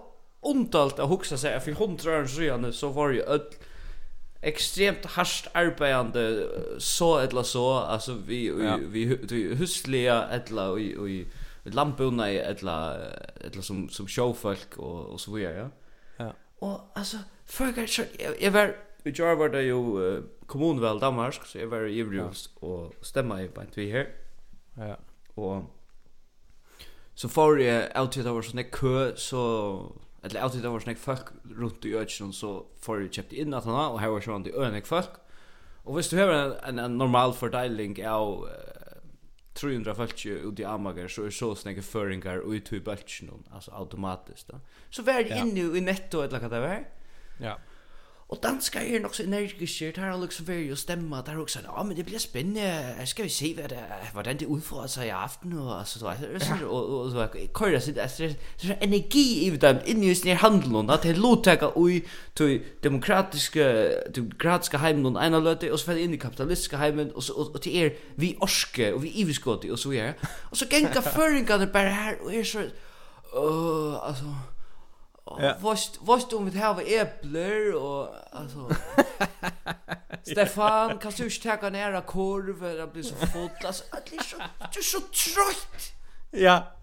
[1.00, 1.60] att huxa sig.
[1.60, 3.40] För hundra år sedan så var ju öll
[4.42, 6.46] extremt harst arbetande
[6.78, 8.50] så eller så alltså vi
[8.90, 11.26] vi vi husliga eller och i
[11.62, 12.92] lampona eller
[13.40, 15.70] eller som som showfolk och och så vidare ja.
[16.62, 18.07] Og altså, folk er så...
[18.20, 18.75] Jeg, jeg var...
[19.05, 22.66] I går var det jo uh, kommunevalg Danmark, så jeg var i Ivrius ja.
[22.66, 24.12] og stemma i bant vi her.
[24.79, 24.94] Ja.
[25.37, 25.64] Og
[27.14, 29.42] så får jeg alltid det var sånn kø, så...
[30.22, 33.66] Eller alltid det var sånn folk rundt i økjen, så får jeg kjøpt inn at
[33.66, 35.18] han har, og her var sånn til øyne folk.
[35.83, 38.71] Og hvis du har en, en, en normal fordeiling av Uh,
[39.54, 43.70] 300 folk ut i amager så är så snägga föringar och ut i bulchen alltså
[43.74, 44.60] automatiskt då.
[44.90, 45.36] Så vär det ja.
[45.36, 46.84] inne i netto eller vad det var.
[47.40, 47.58] Ja.
[48.32, 51.58] Og danska er nok så energiske, der har liksom vært og stemmer, der har også
[51.58, 53.76] sagt, åh, men det blir spændende, skal vi se, hvad der,
[54.12, 57.78] hvordan det udfordrer sig i aften, og, og så du altså, det er og, kører
[57.78, 61.76] sig, altså, det er energi i dem, inden i sin handel, at det er lovtaker
[61.76, 62.02] ui
[62.36, 67.22] til demokratiske, demokratiske heimen, og en løte, og så falder ind i kapitalistiske heimen, og,
[67.22, 70.12] så, og, og er vi orske, og vi iviskåte, og så er,
[70.50, 72.70] og så gænker føringerne bare her, og er så,
[73.36, 74.24] åh, altså,
[75.24, 75.56] Ja.
[75.61, 78.70] Vart vart om vi har äpplen och alltså
[80.22, 84.37] Stefan kan du inte ta nära korv eller blir så full alltså att så,
[84.72, 85.92] du är så trött.
[86.30, 86.78] Ja.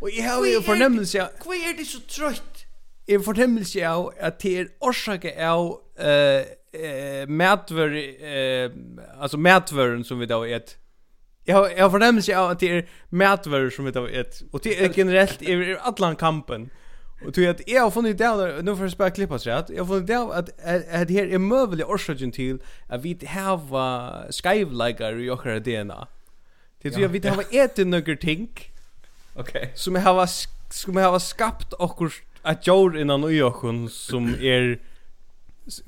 [0.00, 1.28] Och jag har ju förnemmelse.
[1.44, 2.64] Vad är det så trött?
[3.06, 7.92] Jag fortemmelse av att det er årsake av eh eh matvör
[8.24, 8.70] eh
[9.20, 10.76] alltså mätvören som vi då ett
[11.44, 14.92] Jag jag förnemmelse av att det är matvör som vi då ett och det är
[14.96, 16.70] generellt i allan kampen.
[17.26, 19.70] Och du att jag har funnit det där nu för att spela klippa så att
[19.70, 22.58] jag har funnit det att att det här är möjligt orsaken till
[22.88, 26.08] att vi har skive like i våra DNA.
[26.82, 28.48] Det tror jag vi har ätit några ting.
[29.34, 29.72] Okej.
[29.74, 30.28] Som har
[30.72, 34.78] som har skapat och att jord innan och jag som är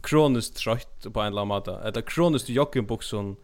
[0.03, 1.73] kroniskt trött på en eller annan måte.
[1.73, 3.37] Eller kroniskt joggenbuksen.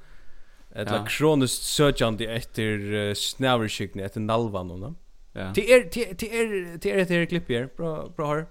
[0.74, 1.04] Eller ja.
[1.08, 4.70] kroniskt sökande efter uh, snäverskikning, efter nalvan.
[4.70, 4.94] Och,
[5.32, 5.52] Ja.
[5.54, 7.68] Det är det är det är det här klippet här.
[7.76, 8.46] Bra bra här.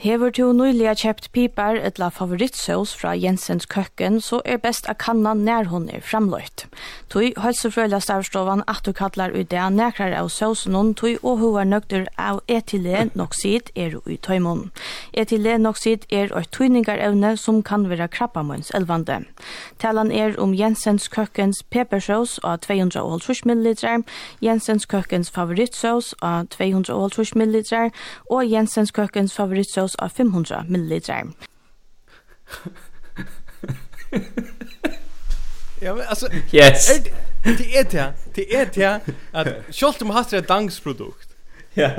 [0.00, 5.34] Hever du nyliga kjøpt pipar etla favorittsås fra Jensens køkken, så er best a kanna
[5.36, 6.64] nær hun er framløyt.
[7.12, 11.66] Tui helsefrøyla stavstovan at du kallar ut det nekrar av såsen hun, tui og hoa
[11.68, 14.70] nøgter av etylenoksid er ui tøymon.
[15.12, 19.18] Etylenoksid er et tøyningarevne som kan vera krabbamøns elvande.
[19.84, 23.68] Talan er om Jensens køkkens peppersås av 250 ml,
[24.40, 27.92] Jensens køkkens favorittsås av 250 ml,
[28.30, 31.00] og Jensens køkkens favorittsås glas av 500 ml.
[35.80, 36.90] ja, men alltså yes.
[36.90, 37.02] Er,
[37.44, 38.12] det är det.
[38.34, 39.00] Det är det
[39.32, 41.28] att Scholtum om har ett dansprodukt.
[41.74, 41.90] Ja.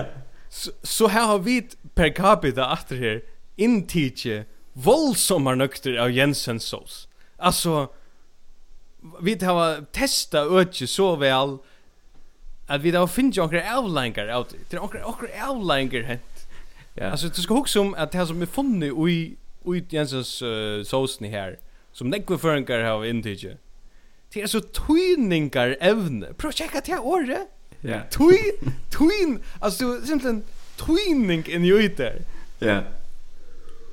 [0.49, 3.21] Så så här har vi per capita efter här
[3.56, 7.08] intige våldsommar nökter av Jensens sås.
[7.38, 7.89] Alltså
[9.21, 11.58] vi har testa ötje så väl
[12.67, 14.58] att vi har finnit några avlänkar av det.
[14.69, 16.21] Det är några avlänkar hänt
[16.93, 17.06] Ja.
[17.06, 20.84] Alltså du ska huxa om att det här som är funny i i Jensens uh,
[20.84, 21.60] såsen här
[21.91, 23.58] som nekve förnkar har intige.
[24.34, 26.34] Det är så twiningar evne.
[26.38, 27.47] Prøv checka det här året.
[27.82, 27.99] Ja.
[28.10, 30.43] Twin twin alltså simpelthen
[30.77, 32.21] twining in ju där.
[32.60, 32.82] Ja.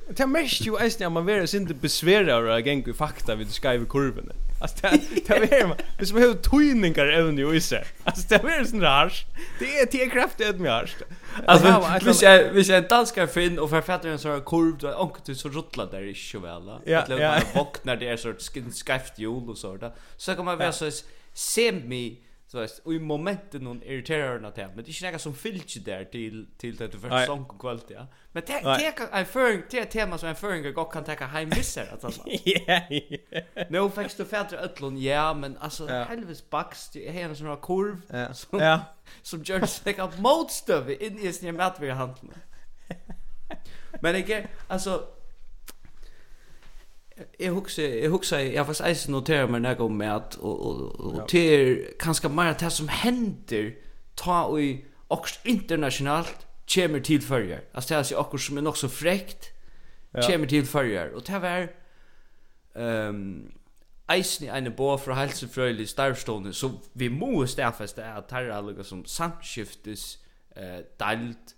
[0.09, 4.31] Det mest ju är man vill inte besvära och gäng fakta vid skriva kurvan.
[4.61, 4.89] Alltså det
[5.27, 5.77] det är man.
[5.99, 7.87] Det som är tvinningar evne ju är.
[8.03, 9.13] Alltså det är sån där.
[9.59, 10.97] Det är det kraftigt med harst.
[11.45, 15.49] Alltså visst är visst är danskar finn och författaren så har kurv då onkel så
[15.49, 16.81] ruttla där i sjuvela.
[16.85, 17.39] Ja, ja.
[17.55, 19.91] Vaknar det är så skin skäft jul och så där.
[20.17, 20.91] Så kan man vara så
[21.33, 22.17] semi
[22.51, 25.35] Så vet och i momentet någon irriterar nåt här men det är inte något som
[25.35, 28.07] filter där till till det för sång och kvalt ja.
[28.31, 31.49] Men det det är för det är tema som en föring och kan ta hem
[31.49, 32.21] visser att alltså.
[32.67, 32.81] Ja.
[33.69, 37.59] No facts to fatter öllon ja men alltså helvetes bax det är en sån här
[37.61, 38.01] kurv.
[38.51, 38.79] Ja.
[39.21, 42.29] Som gör sig upp motstöv in i sin matvaruhandel.
[44.01, 45.07] Men det alltså
[47.37, 50.99] jag huxar jag huxar jag fast ens noterar mig när går med att och och
[50.99, 53.75] och till kanske mer det som händer
[54.15, 57.61] ta i och internationellt kommer till förjar.
[57.71, 59.49] Alltså det är också som är nog så fräckt.
[60.11, 61.69] Kommer till förjar och det var
[62.75, 63.51] ehm
[64.09, 69.05] eisen i ene bo för hälsofröjlig starvstående så vi måste stäffast att här lukka som
[69.05, 70.17] samskiftes
[70.55, 71.55] eh dalt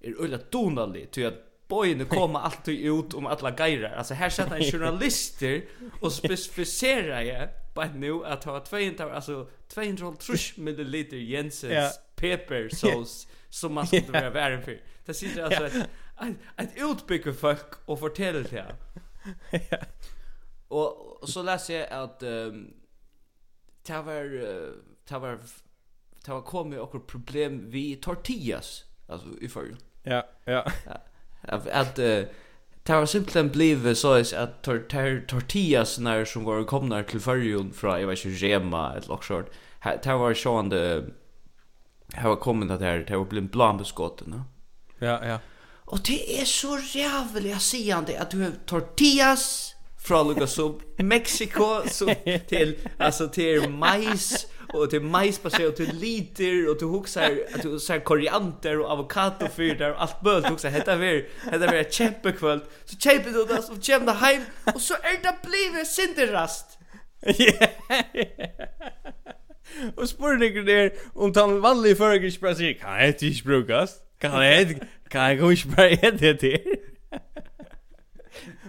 [0.00, 3.96] er ulla donaligt till at bøyene kommer alltid ut om alla geirar.
[3.96, 5.60] Altså, her sätter en journalister
[6.02, 12.70] og spesifiserer jeg på nu at ha 200 altså 230 ml Jensens yeah.
[12.70, 14.64] sauce som man skulle være væren for.
[14.64, 14.78] för.
[15.06, 15.88] Det sitter altså at
[16.28, 18.74] et, et utbygge folk og fortäller det här.
[19.70, 19.76] ja.
[20.70, 22.72] og så läser jeg at um,
[23.86, 24.74] det var uh,
[25.08, 25.38] det var
[26.26, 29.76] det var kommet okkur problem vi tortillas alltså i förr.
[30.02, 30.62] Ja, ja.
[30.86, 30.96] ja
[31.42, 31.96] att att
[32.84, 37.72] Det var simpelthen blivet så at tor tor tortillas när som går komna till förjon
[37.72, 39.46] från jag vet inte Rema ett lock sånt.
[40.02, 41.04] Det var sjående
[42.06, 44.42] det var kommit att det det var blivit blandbeskotten.
[44.98, 45.38] Ja, ja.
[45.84, 50.58] Och det är så jävligt att att at du har tortillas från Lucas
[50.96, 52.06] Mexico så
[52.48, 57.78] till alltså till majs och till majspassé och till liter och till huxar att du
[57.78, 62.62] så koriander och avokado för där och allt bölt också heter vi heter vi kämpekvöld
[62.84, 64.42] så kämpa du där så kämpa hem
[64.74, 66.78] och så är det blivit sinderast
[67.20, 67.68] ja
[69.96, 75.52] och spurningar där om tan vanlig förgripspressig kan det inte brukas kan det kan jag
[75.52, 76.62] inte bara det det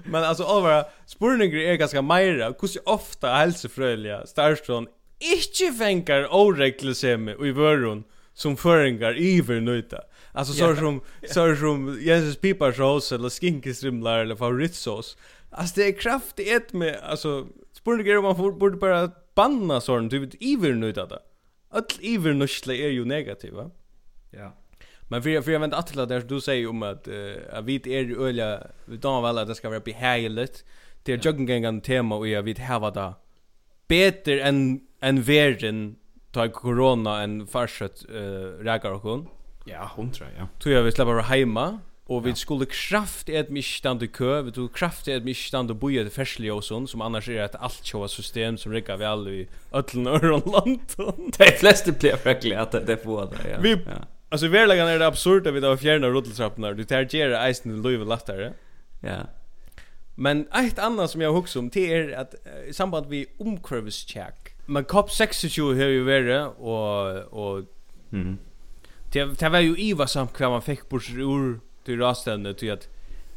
[0.05, 4.87] Men alltså allvar spurningar är ganska mera hur ofta hälsofröliga starstron
[5.23, 9.99] inte fänkar oreglesemi och i vörron som føringar iver nøyta.
[10.33, 10.79] Altså så yeah.
[10.79, 15.17] som så som Jesus piparsås eller skinkestrimlar eller favoritsås.
[15.51, 20.09] Altså det är kraftigt et med altså, alltså spurningar om man borde bara banna sånn,
[20.09, 21.19] du vet, iver nøyta det.
[21.71, 23.69] Allt iver nöjta er jo negativa.
[24.31, 24.39] Ja.
[24.39, 24.51] Yeah.
[25.07, 27.75] Men för för jag vet att det där du säger om att uh, att vi
[27.75, 30.63] är öliga vi då väl att det ska vara behagligt.
[31.03, 33.13] Det är joggingen tema och jag vet här vad det
[33.88, 35.96] bättre än en verden
[36.32, 38.19] ta corona en farsat uh,
[38.63, 39.28] räkar och hon.
[39.65, 39.91] Ja,
[40.38, 40.48] jag.
[40.60, 42.36] Tror jag vi släpper hemma och vi ja.
[42.36, 46.54] skulle kraft ett misstand i kö, vi tog kraft ett misstand och boja till färsliga
[46.54, 50.08] och sånt som annars är ett allt tjoa system som räcker vi alla i ötlen
[50.08, 50.80] och land.
[51.38, 53.58] de flesta blir verkligen att det får det, ja.
[53.62, 54.08] Vi, ja.
[54.30, 57.84] Alltså i verkligen är det absurda vi tar fjärna roteltrapporna, du tar gera eisen i
[57.84, 58.54] löjven lattare.
[59.00, 59.17] Ja.
[60.15, 62.36] Men ett annat som jag huxar om det är att
[62.67, 64.56] i samband med omkurvescheck.
[64.65, 67.63] Men COP 26 har ju varit och och
[68.10, 68.38] mhm.
[69.13, 72.88] Det det var ju Iva som kvar man fick bort ur till rasten till att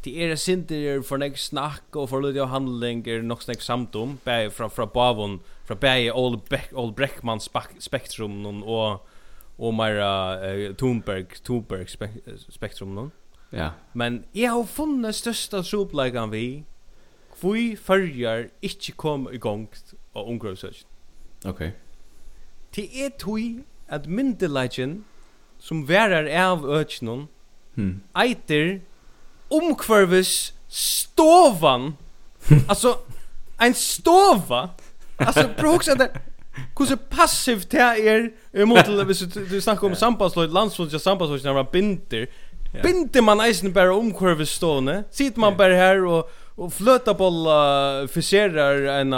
[0.03, 3.95] det är synter är för nästa snack och för lite handling är nog snack samt
[3.95, 7.41] om bäj från från Bavon från bäj all back all Breckman
[7.79, 9.09] spektrum någon och
[9.57, 11.87] och mera uh, Thunberg Thunberg
[12.49, 13.11] spektrum någon.
[13.51, 13.71] Ja.
[13.93, 16.65] Men jag har funnit största sopläggan vi
[17.37, 19.69] Kvui fyrjar ikkje kom i gong
[20.17, 20.89] av ungrøvsøkjen.
[21.47, 21.61] Ok.
[22.73, 23.63] Til er tui
[23.93, 25.05] at myndelagen
[25.63, 27.29] som verar av økjenon
[27.77, 28.01] hmm.
[28.19, 28.81] eiter
[29.53, 31.93] omkvarvis stovan
[32.67, 32.97] altså
[33.63, 34.69] ein stova
[35.19, 36.09] altså bruks at
[36.77, 38.29] Hvordan passivt det er
[38.63, 42.27] imot til hvis du snakker om sambandsløyt, landsfunnet til sambandsløyt når man binder.
[42.83, 45.05] Binder man eisen bare omkurvet stående?
[45.11, 49.13] Sitter man bare her og, Och flöta bolla förserar en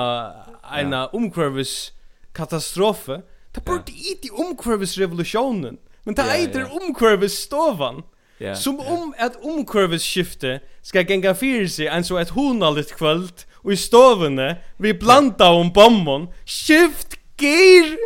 [0.73, 1.07] en ja.
[1.13, 1.93] omkurvis
[2.33, 3.23] katastrofe.
[3.53, 4.11] Det borde ja.
[4.11, 5.79] inte omkurvis revolutionen.
[6.05, 6.87] Men det heter ja, ja.
[6.87, 8.03] omkurvis stovan.
[8.39, 9.27] Ja, Som om yeah.
[9.27, 14.61] at omkurvis skifte skal genga fyrir seg en så et honaligt kvöld och i stovene
[14.79, 17.97] vi blanda om bommon skift gear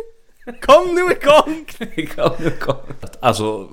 [0.61, 1.65] kom nu i gong
[2.15, 3.69] kom nu i gong alltså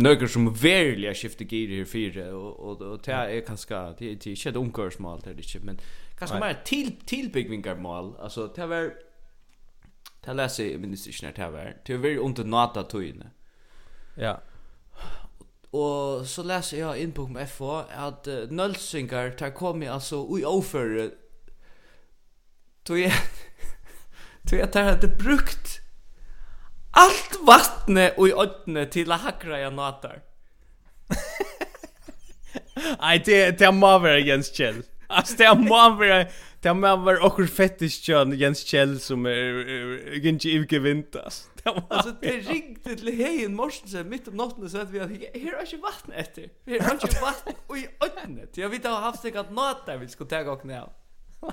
[0.00, 4.10] några som verkligen skiftar gear här fyra och och och det är kanske det är
[4.10, 5.78] inte ett unkurs mål det är men
[6.18, 8.94] kanske mer till till big mål alltså det var
[10.24, 13.30] det läser jag minns inte när det var det var under nata tojne
[14.16, 14.40] ja.
[15.72, 17.62] Og så läser jeg inn på FH
[17.94, 21.10] at uh, Nölsingar tar kommer alltså oj offer
[22.84, 23.12] tog jag
[24.50, 25.79] tog jag tar hade brukt
[27.00, 30.22] allt vattnet och i ödne till att hackra jag natar.
[33.00, 34.82] Nej, det det må vara Jens Kjell.
[35.06, 36.26] Alltså det må vara
[36.60, 41.46] det må vara också fettis John Jens Kjell som är inte utgevintas.
[41.88, 45.60] Alltså det ringde till Hejen Morsensen mitt om natten så att vi har här är
[45.60, 46.48] inte vatten efter.
[46.64, 48.46] Vi har inte vatten och i ödne.
[48.54, 50.82] Jag vet att har haft sig att natar vi skulle ta och knä.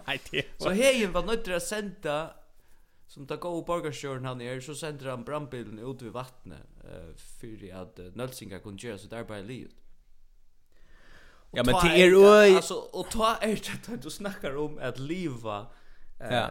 [0.08, 0.44] Nej, det.
[0.58, 2.30] Så Hejen var nöjd att sända
[3.08, 7.68] som det gå borgarstjøren han er, så sender han brandbilen ut ved vattnet uh, for
[7.82, 9.76] at uh, Nølsinga kunne gjøre sitt arbeid i livet.
[11.56, 12.56] Ja, men det er øy...
[12.56, 15.66] Altså, og ta er det at du snakkar om at liva...
[16.20, 16.48] Uh, ja.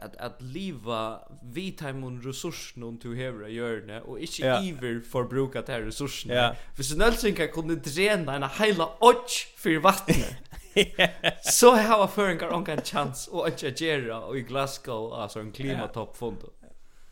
[0.00, 4.54] At, at liva vid heimun resursen om du hever av det, og ikke ja.
[4.64, 6.30] iver forbruka til resursen.
[6.32, 6.54] Ja.
[6.76, 10.40] Hvis Nølsinga kunne drena en heila odds for vattnet,
[11.42, 16.38] Så har föringar onka en chans och inte gera och i Glasgow alltså en klimatoppfond.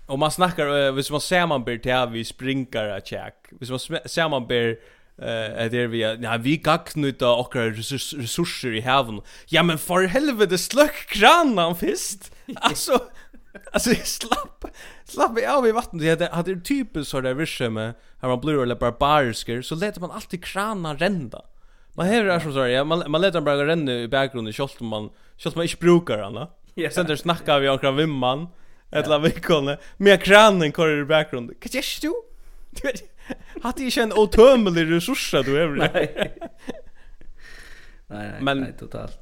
[0.07, 3.35] Och man snackar hvis man ser man ber till vi sprinkar att check.
[3.51, 4.79] Hvis man ser man ber
[5.19, 9.21] eh uh, där vi ja vi gacknuta och resurs, resurser i haven.
[9.47, 12.33] Ja men för helvete slök kranen först.
[12.57, 13.01] Alltså
[13.73, 14.65] Alltså slapp
[15.05, 16.03] slapp av i vattnet.
[16.03, 19.99] Det hade hade typen så där vi med här man blir eller barbarisker så lät
[19.99, 21.43] man alltid kranen rända.
[21.99, 25.11] Man hör är som så ja, man man låter bara renna i bakgrunden kjolt man
[25.37, 26.47] kjolt man inte brukar den.
[26.75, 26.91] Ja.
[26.91, 28.49] Sen där snackar vi omkring vimman.
[28.91, 29.79] Eller vikone.
[29.97, 31.57] Med kranen kör i bakgrunden.
[31.61, 32.15] Kan jag stå?
[33.63, 35.77] Hade ju en otömlig resurs du över.
[35.77, 36.33] Nej.
[38.07, 39.19] Nej, men, nej, totalt.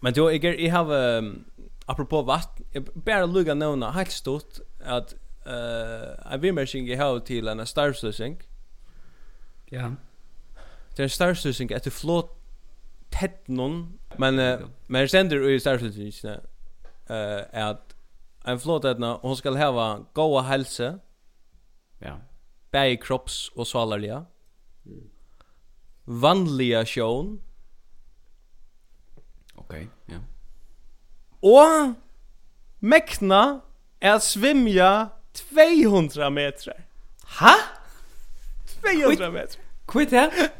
[0.00, 1.44] Men jo, jag jag har um,
[1.86, 4.52] apropå vatt, jag bara lugga nåna helt stort
[4.84, 5.14] att
[5.46, 8.42] eh uh, jag vill mer singa till en starslösning.
[9.66, 9.92] Ja.
[10.98, 12.30] Det är starstyrning efter flot
[13.10, 16.36] tettnon men uh, men ständer i starstyrning eh
[17.10, 17.94] uh, att
[18.44, 20.98] en flot tettna hon ska ha goda hälsa.
[21.98, 22.18] Ja.
[22.70, 24.24] Bäi kropps og salarliga.
[24.86, 25.10] Mm.
[26.04, 27.40] Vanliga sjón
[29.54, 30.18] Okej, ja.
[31.42, 31.94] Og
[32.80, 33.60] mekna
[34.00, 36.72] er svimja 200 meter.
[37.38, 37.54] Ha?
[38.82, 39.60] 200 meter.
[39.86, 40.50] Kvitt det?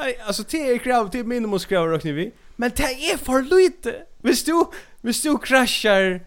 [0.00, 2.30] Nei, alltså det er krav det minimum minimumskrav, räknar vi.
[2.56, 3.94] Men det er for lite.
[4.22, 4.64] Visst du,
[5.02, 6.20] visst du kraschar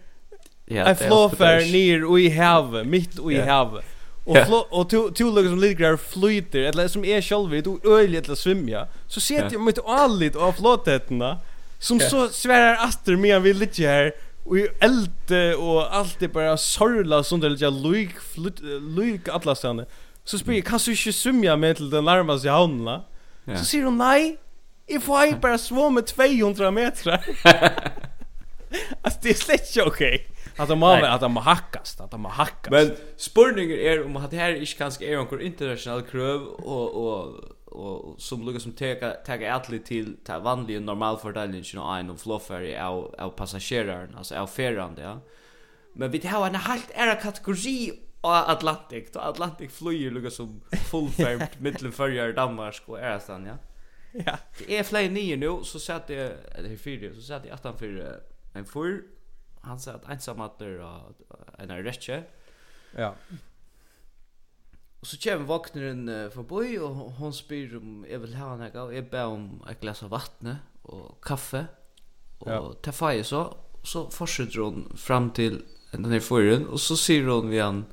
[0.66, 3.84] Ja, en flåfer nir i havet, mitt i havet.
[4.24, 4.50] Och yeah.
[4.70, 8.24] och to to looks som lite grann flyter eller som är själv vet och öjligt
[8.24, 8.86] eller svimja.
[9.06, 11.38] Så ser jag mitt allit av flåtetterna
[11.78, 14.12] som så svärar aster medan vi ligger här
[14.44, 18.10] och i eld och allt är bara sorla som det ligger lug
[18.96, 19.84] lug alla stanna.
[20.24, 23.00] Så spyr kan så inte svimja med till den larmas i havnen.
[23.46, 24.36] Så sier hun, nei,
[24.90, 27.18] jeg får ju svå med 200 meter.
[29.02, 29.86] alltså det är slett okej.
[29.86, 30.18] Okay.
[30.56, 32.70] Att de har att de må hackast, att de må hackast.
[32.70, 37.34] Men spurningar är om att det här är kanskje är noen internasjonal kröv och och
[37.66, 42.80] och som lukar som teka teka atlet till ta vanliga normalfördelningen av en och fluffer
[42.80, 45.20] av av passageraren alltså av färjan ja.
[45.92, 47.92] Men vi har en helt ära kategori
[48.26, 50.60] Och Atlantic, då Atlantic flyger lukka som
[50.90, 53.56] fullfärmt mellan förjar Danmark og Erastan, ja.
[54.26, 54.36] Ja.
[54.58, 58.20] Det är flyg nio nu så satt jag eller fyra så satt jag attan för
[58.54, 59.02] en full
[59.60, 62.22] han satt att ensam att det är en rätche.
[62.96, 63.14] Ja.
[65.00, 69.10] Och så kommer vaknaren förbi och hon spyr om jag vill ha något och jag
[69.10, 71.66] ber om ett glas av vatten och kaffe.
[72.38, 72.72] Och ja.
[72.82, 77.50] ta fire så så fortsätter hon fram till den här förren och så säger hon
[77.50, 77.84] vi han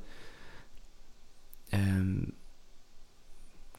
[1.74, 2.34] Ehm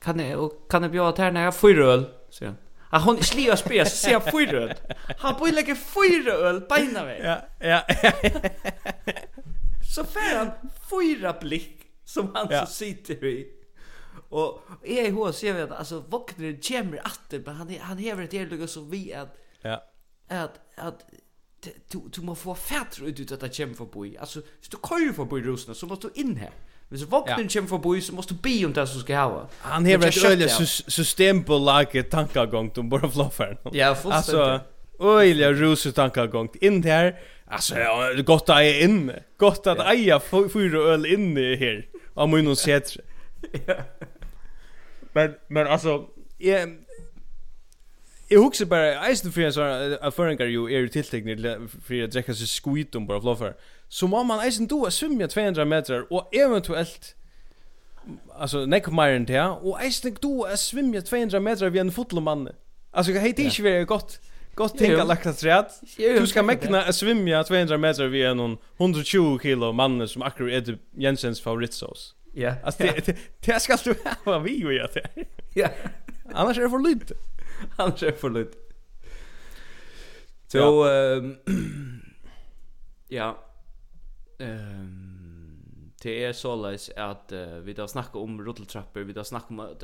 [0.05, 2.55] kan jag och kan jag bjuda till när jag får öl så han.
[2.89, 4.73] Ah hon slirar och så ser jag får öl.
[5.17, 7.21] Han på lägger fyra öl på ena väg.
[7.25, 7.81] Ja, ja.
[8.23, 8.41] ja.
[9.95, 10.51] så får han
[10.89, 12.65] fyra blick som han ja.
[12.65, 13.47] så sitter i.
[14.29, 18.33] Och är hur ser vi att alltså vaknar Jimmy åter men han han häver ett
[18.33, 19.83] helt så vi att ja.
[20.27, 21.05] Att att
[21.91, 24.17] du du måste få fatter ut ut att det kommer förbi.
[24.17, 26.51] Alltså, hvis du kör förbi rosorna så måste du in här.
[26.89, 29.47] Hvis vognen kommer forbi, så måste du be om det som ska ha.
[29.59, 30.49] Han har ett öliga
[30.87, 33.57] system på laget tankagång de bara fluffar.
[33.73, 34.61] Ja, fullständigt.
[34.99, 36.49] Öliga ruset tankagång.
[36.61, 37.75] In där, alltså,
[38.25, 39.23] gott att jag inne.
[39.37, 40.19] Gott att eja
[40.53, 41.87] fyra öl inne här.
[42.13, 42.83] Om man nu ser
[43.65, 43.75] Ja.
[45.13, 46.05] Men, men alltså,
[46.37, 46.69] jag,
[48.29, 50.87] Jeg husker bare, eisen för en sånn, at føringar jo er
[51.85, 53.53] för att dräcka sig skit om bara floffer
[53.95, 57.15] så må man eisen a svimja 200 meter og eventuelt
[58.35, 60.17] alltså neck myren det och eisen
[60.47, 62.51] a svimja 200 meter vid en fotlomanne.
[62.91, 64.19] Alltså hej det är ju väldigt gott.
[64.55, 65.81] Gott tänka lagt att rätt.
[65.97, 70.77] Du ska mäkna att svimja 200 meter vid en 120 kilo manne som akkurat är
[70.97, 72.15] Jensens favoritsås.
[72.33, 72.53] Ja.
[72.63, 74.97] Alltså det det ska du ha vi ju att.
[75.53, 75.69] Ja.
[76.33, 77.13] Annars är det för lite.
[77.77, 78.57] Annars är det för lite.
[80.47, 81.35] Så ehm
[83.07, 83.45] ja,
[84.37, 85.55] Ehm
[86.05, 87.31] det är så läs att
[87.63, 89.83] vi då snackar om rotteltrappor, vi då snackar om att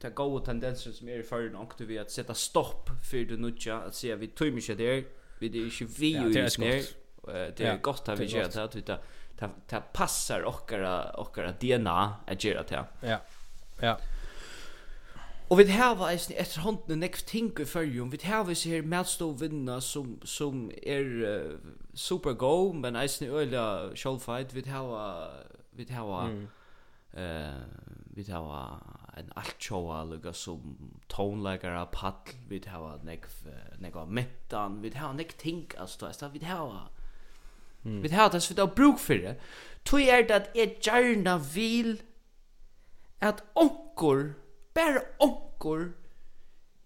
[0.00, 3.76] ta goda tendenser som är i förrän och vi att sätta stopp för det nutja
[3.76, 5.04] att se vi tog mycket där
[5.38, 6.82] vi det är ju vi ju ner
[7.56, 8.08] det är gott.
[8.08, 8.98] att vi gör det att vi ta
[9.68, 10.72] ta passar och
[11.14, 13.20] och DNA att göra det ja
[13.80, 13.98] ja.
[15.50, 18.84] Og vi hava eisen etter hånden en ekv ting i fyrjum, vi hava eisen her
[18.86, 23.64] medstovinna som, som er uh, super go, men eisen i øyla
[23.98, 25.08] sjálfheit, vi hava,
[25.74, 26.44] vi hava, mm.
[27.18, 28.60] uh, vi hava
[29.18, 30.76] en altsjóa lukka som
[31.10, 33.34] tónleikara, paddl, vi hava nekv,
[33.82, 36.84] nekv mentan, vi hava nekv ting, altså, vi hava,
[37.82, 38.04] mm.
[38.04, 39.34] vi hava det, vi har bruk fyrir,
[39.84, 41.96] tog er det at jeg gjerna vil
[43.20, 44.28] at onkur,
[44.74, 44.99] bare
[45.60, 45.92] onkur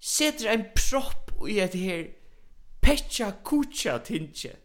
[0.00, 2.08] setur ein propp i et her
[2.82, 4.56] petja kucha tinje.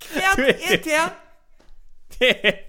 [0.00, 0.38] Kvært
[0.70, 1.10] er det?
[2.18, 2.64] Det är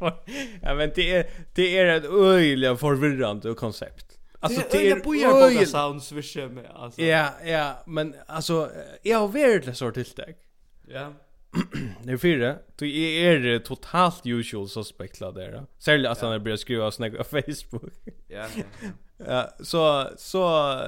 [0.61, 4.05] ja men det är det är ett öjligt förvirrande koncept.
[4.39, 7.01] Alltså det är ju goda sounds vi med alltså.
[7.01, 8.71] Ja, ja, men alltså
[9.03, 10.37] jag har varit det sort till dig.
[10.87, 11.13] Ja.
[12.03, 12.57] Det är fyra.
[12.75, 15.65] Du är totalt usual suspect la där.
[15.79, 17.93] Särskilt att han börjar skriva snägg på Facebook.
[18.27, 18.45] Ja.
[19.27, 20.81] Ja, så så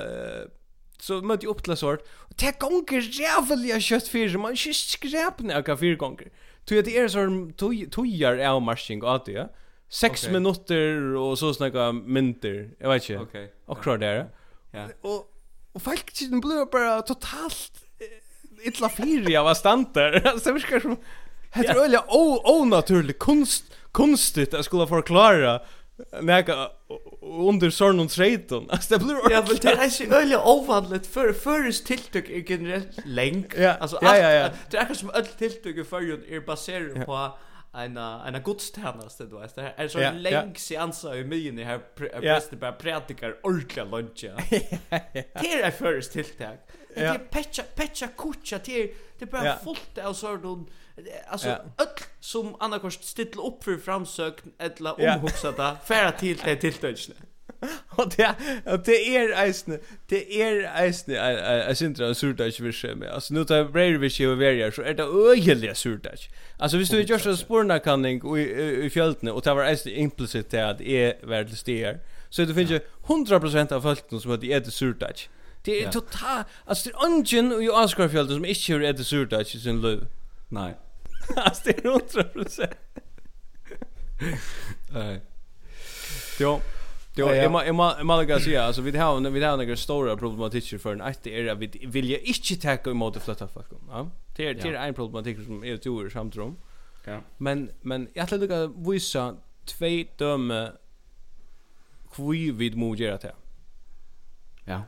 [0.99, 1.99] så mötte jag upp till sort.
[2.35, 6.29] Det gånger jävliga kött för man shit skräpna jag fyra gånger.
[6.65, 7.51] Tu det är så
[7.91, 9.49] tojar är marsching åt det.
[9.89, 12.69] 6 minuter och så snacka minter.
[12.79, 13.23] Jag vet inte.
[13.23, 13.53] Okej.
[13.65, 14.29] Och klar där.
[14.71, 14.89] Ja.
[15.01, 15.31] Och
[15.73, 17.85] och faktiskt den blev bara totalt
[18.63, 20.21] illa fyra av standar.
[20.25, 20.97] Alltså det verkar som
[21.53, 22.03] Det är öliga
[22.43, 25.61] onaturligt konst konstigt att skulle förklara
[26.21, 26.69] näka
[27.21, 28.69] under sån och tredon.
[28.69, 33.05] Alltså det blir Ja, men det är ju öliga ovanligt för förres tilltug är generellt
[33.05, 33.57] länk.
[33.59, 34.49] Alltså ja, ja, ja.
[34.71, 37.37] det är som öll tilltug i förrjun är baserat på
[37.73, 39.55] en en gudstjänst du vet.
[39.55, 44.25] det är så länge seansa i myn i här prästen bara predikar ordla lunch.
[45.41, 46.57] Det är först tilltag
[46.95, 48.89] det är petcha petcha kutcha till
[49.19, 49.55] det bara ja.
[49.63, 50.65] fullt av då
[51.27, 51.55] alltså ja.
[51.77, 51.87] öll
[52.19, 57.15] som Anna Kors stilla upp för framsökn eller omhuxata färra till det tilltöjsne.
[57.89, 58.35] Och det
[58.85, 63.09] det är isne det är isne jag syns inte en surtage vi vill med.
[63.09, 66.09] Alltså nu tar Brady vi ju över så är det öjliga surta.
[66.57, 68.41] Alltså visst du gör så spårna kanning i
[68.85, 72.05] i fjältne och det var isne implicit att är värdelst det.
[72.29, 75.29] Så det finns ju 100% av folken som att det är Surtage.
[75.63, 79.45] Det är totalt alltså det är ungen i Oscarfjället som inte är det surta i
[79.45, 80.07] sin liv.
[80.49, 80.77] Nej.
[81.35, 82.73] Alltså det är 100%.
[84.93, 85.21] Nej.
[86.39, 86.61] Jo.
[87.15, 89.75] Jo, jag må jag må jag må lägga säga alltså vi har vi har några
[89.75, 93.67] stora problematik för en att det är vi vill ju inte ta emot flytta folk.
[93.89, 94.09] Ja.
[94.35, 96.55] Det är det är en problematik som är två år samt rum.
[97.05, 97.19] Ja.
[97.37, 99.35] Men men jag tror det att visa
[99.65, 100.71] två döme
[102.13, 103.35] kvui vid mojera det.
[104.65, 104.81] Ja.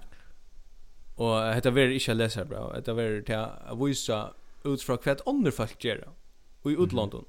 [1.18, 2.66] Og hetta verður ikki lesa bra.
[2.74, 4.20] Hetta ver til at vísa
[4.66, 6.14] ut frá kvætt onnur folk gera
[6.66, 7.26] í útlondum.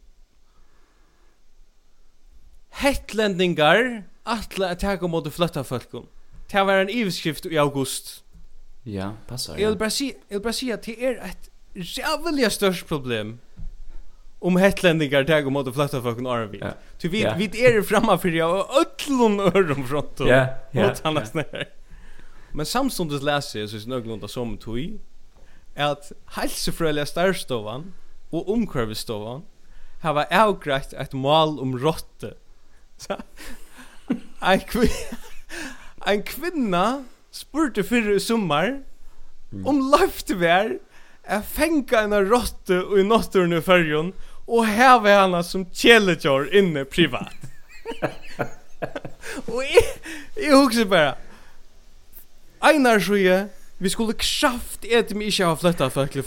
[2.81, 6.07] Hetlendingar atla at taka mot fløtta folkum.
[6.49, 8.23] Ta var ein yvirskrift í august.
[8.85, 9.59] Ja, passar.
[9.59, 9.69] Ja.
[9.69, 13.39] El Brasil, El Brasil at er eitt jævliga størst problem
[14.45, 16.59] om hetlendingar tag mot att flytta fucking RV.
[16.61, 16.73] Ja.
[16.99, 20.29] Så vi vi är framme för jag öllum örum fronton.
[20.29, 20.91] Ja, ja.
[20.91, 21.69] Och annars när.
[22.57, 24.99] Men samstundes läser jag så är någorlunda som tog
[25.77, 27.89] at hälsofröliga starstovan
[28.31, 29.43] og omkörvestovan
[30.03, 32.35] hava avgrätt ett mål om rotte.
[32.97, 33.17] Så,
[34.41, 34.89] en, kvin
[36.07, 38.83] ein kvinna spurte förra sommar
[39.53, 39.67] mm.
[39.67, 40.79] om löftevär
[41.27, 44.13] att fänga en råtte i nåttorn i färgen
[44.47, 47.35] och häva henne som kjelletjör inne privat.
[49.47, 49.65] och
[50.37, 51.15] jag, jag bara,
[52.65, 53.45] einar sjøe
[53.79, 56.23] vi skulle kraft et mig ikke ha flyttet folk til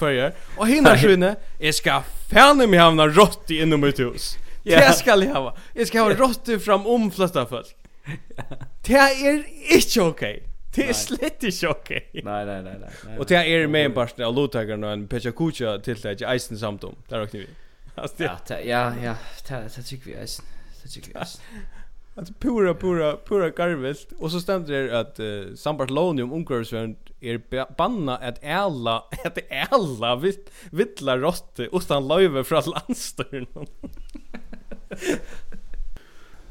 [0.58, 4.36] og hinna sjøene, jeg skal fæne meg havna rått i innom mitt hus.
[4.68, 4.84] Yeah.
[4.84, 7.72] Det skal jeg hava Jeg skal ha rått fram om flyttet folk.
[8.88, 9.44] Det er
[9.76, 10.24] ikke ok.
[10.76, 11.90] Det er slett ikke ok.
[12.24, 13.16] Nei, nei, nei, nei.
[13.18, 16.36] Og det er med en parten av lovtakeren og en Pecha Kucha til det ikke
[16.36, 16.94] eisen samt om.
[17.10, 17.48] Det er nok vi.
[17.98, 19.16] Ja, ja, ja,
[19.50, 20.46] det tykker vi eisen.
[20.84, 21.66] Det tykker vi eisen.
[22.18, 27.76] Alltså pura pura pura garvest och så stämde det att uh, sambart lonium omkring är
[27.78, 29.38] banna att alla att
[29.72, 33.48] alla vitt vittla rotte och stan löve från landstörn.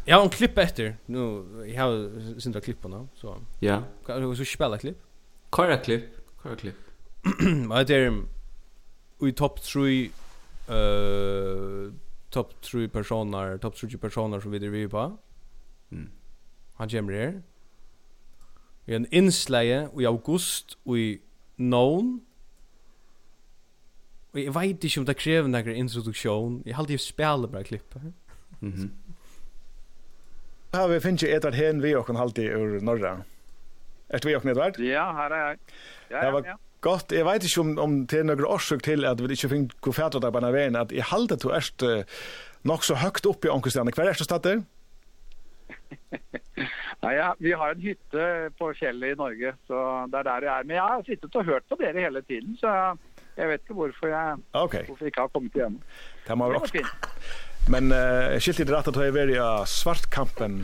[0.05, 0.97] ja, en klipp efter.
[1.07, 1.45] Nu
[1.75, 3.37] jag har synda klipparna så.
[3.61, 3.83] Ja.
[4.07, 4.99] Kan du så spela klipp?
[5.51, 6.05] Kora klipp.
[6.43, 6.77] Kora klipp.
[7.41, 8.23] Men det är
[9.29, 10.11] i topp 3
[10.69, 11.93] eh uh,
[12.31, 15.19] topp 3 personer, topp 3 personer som vi driver på.
[15.91, 16.11] Mm.
[16.77, 17.33] Han kommer her.
[18.87, 21.09] Vi har en innsleie i august og i
[21.59, 22.21] noen.
[24.35, 26.61] Og jeg vet ikke om det krever noen introduksjon.
[26.67, 28.13] Jeg har alltid spiller bare klippet her.
[28.61, 28.91] Mm -hmm.
[30.75, 33.23] Ja, vi finner ikke Edvard Hen vi og alltid ur Norra.
[34.09, 34.79] Er vi og Edvard?
[34.79, 35.59] Ja, her er jeg.
[36.11, 36.55] Ja, ja, ja.
[36.81, 39.75] Gott, jeg vet ikke om, om det er noen årsøk til at vi ikke finner
[39.83, 42.05] hvor fætter det på denne veien, at jeg halte at du er
[42.63, 43.91] nok så høyt oppe i ångestene.
[43.95, 44.65] Hver er det stedet?
[47.03, 48.27] Nei, ja, vi har en hytte
[48.59, 49.81] på fjellet i Norge, så
[50.11, 50.69] det er der jeg er.
[50.69, 52.71] Men jeg har sittet og hørt på dere hele tiden, så
[53.37, 54.87] jeg vet ikke hvorfor jeg, okay.
[54.87, 55.77] hvorfor jeg ikke har kommet igjen.
[56.27, 57.11] Det må være fint.
[57.69, 60.61] Men uh, jeg skilte ikke rett at jeg var i Svartkampen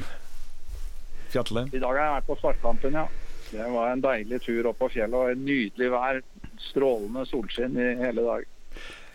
[1.32, 1.74] fjallet.
[1.74, 3.06] I dag har jeg vært på Svartkampen, ja.
[3.52, 6.22] Det var en deilig tur opp på fjellet, og en nydelig vær,
[6.62, 8.46] strålende solskinn i hele dag.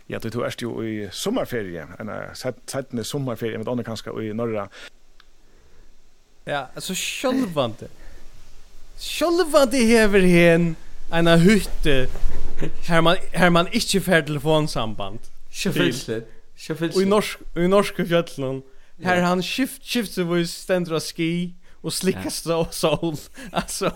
[0.08, 4.36] Ja, du tog erst jo i sommerferie, en uh, settende sommerferie, med andre kanskje, i
[4.38, 4.68] Norra.
[6.48, 7.90] Ja, altså sjølvande.
[9.00, 10.76] Sjølvande hever hen
[11.14, 12.10] en hytte
[12.88, 15.20] her man her man ikke får telefonsamband.
[15.52, 16.28] Självfälligt.
[16.58, 16.96] Självfälligt.
[16.98, 18.64] Og i norsk i norske fjällen
[19.04, 23.16] här han skift skift så vis ständer och ski och slicka så sol.
[23.52, 23.92] Alltså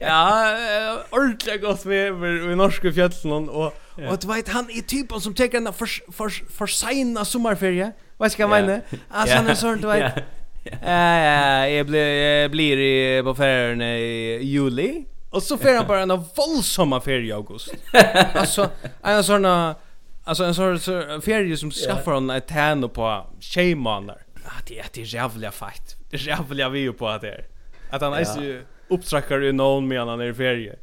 [0.00, 0.56] ja,
[1.10, 2.06] ordentlig godt med
[2.52, 3.74] i norske fjällen och
[4.08, 7.92] och du vet han er typen som tar en for, for, for sena sommarferie.
[8.18, 8.80] Vad ska man mena?
[9.10, 10.24] Alltså han er sånn, du vet
[10.82, 16.08] Eh, jag blir jag blir i på färjan i juli och så färjan bara en
[16.08, 17.76] våldsamma färja i augusti.
[18.34, 18.70] Alltså
[19.02, 19.44] en sån
[20.24, 20.78] alltså en sån
[21.22, 24.22] färja som skaffar hon ett tärn på schemaner.
[24.44, 25.96] Ah, det är det jävla fight.
[26.10, 27.44] Det är jävla vi på att det.
[27.90, 30.74] Att han är ju upptrackar ju någon med han är färja.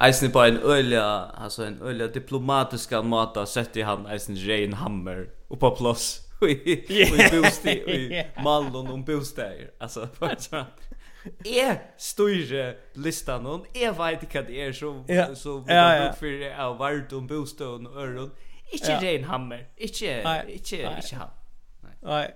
[0.00, 1.04] Eisen på en ölja,
[1.34, 7.40] alltså en ölja diplomatiska mata sätter han Eisen Jane Hammer upp på plats i i
[7.40, 9.70] bostad i Mallon om bostäder.
[9.78, 10.36] Alltså för
[11.44, 15.64] är styrre listan hon är vet inte vad det är så så
[16.18, 18.30] för av vart om bostad och öron.
[18.72, 19.68] Inte Jane Hammer.
[19.76, 21.30] Inte inte inte han.
[22.02, 22.34] Nej.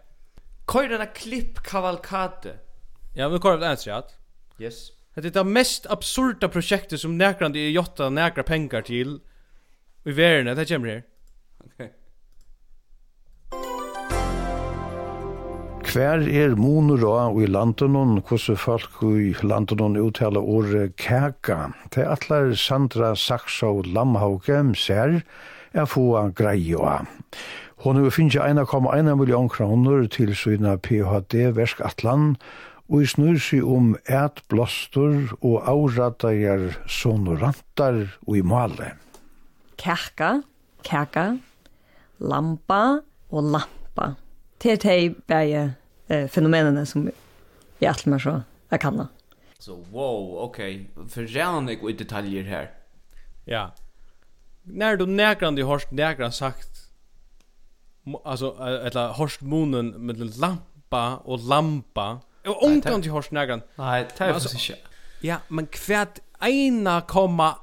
[0.73, 2.59] Kör den klipp kavalkade.
[3.15, 4.19] Ja, vi kör den rätt.
[4.59, 4.91] Yes.
[5.15, 9.21] Det är det mest absurda projektet som näkrande i jotta näkra pengar till
[10.05, 10.57] i världen.
[10.57, 11.03] Det kommer här.
[15.89, 21.71] Hver er munur og i landen og hvordan folk i landen og uttala året kæka.
[21.95, 25.23] Det er atler Sandra Saxo Lamhauke ser
[25.73, 27.09] er få greie av.
[27.81, 32.37] Hon har finnet 1,1 million kroner til sina PHD-versk Atlan
[32.91, 38.93] og i snur seg om et blåster og avrattager sonorantar og i male.
[39.81, 40.43] Kæka,
[40.85, 41.39] kæka,
[42.21, 44.17] lampa og lampa.
[44.63, 45.78] Det er det bare
[46.09, 47.11] eh, fenomenene som
[47.81, 48.41] jeg alltid mer så
[48.71, 49.07] jeg kan.
[49.59, 50.61] Så wow, wow, ok.
[51.09, 52.71] För jag i detaljer här.
[53.45, 53.75] Ja.
[54.63, 56.89] När du näkran du har näkran sagt
[58.25, 62.21] alltså eller harst munnen med lampa och lampa.
[62.47, 63.63] Och onkan du hörst näkran.
[63.77, 64.77] Nej, det är inte.
[65.21, 67.55] Ja, men kvärt 1,1 komma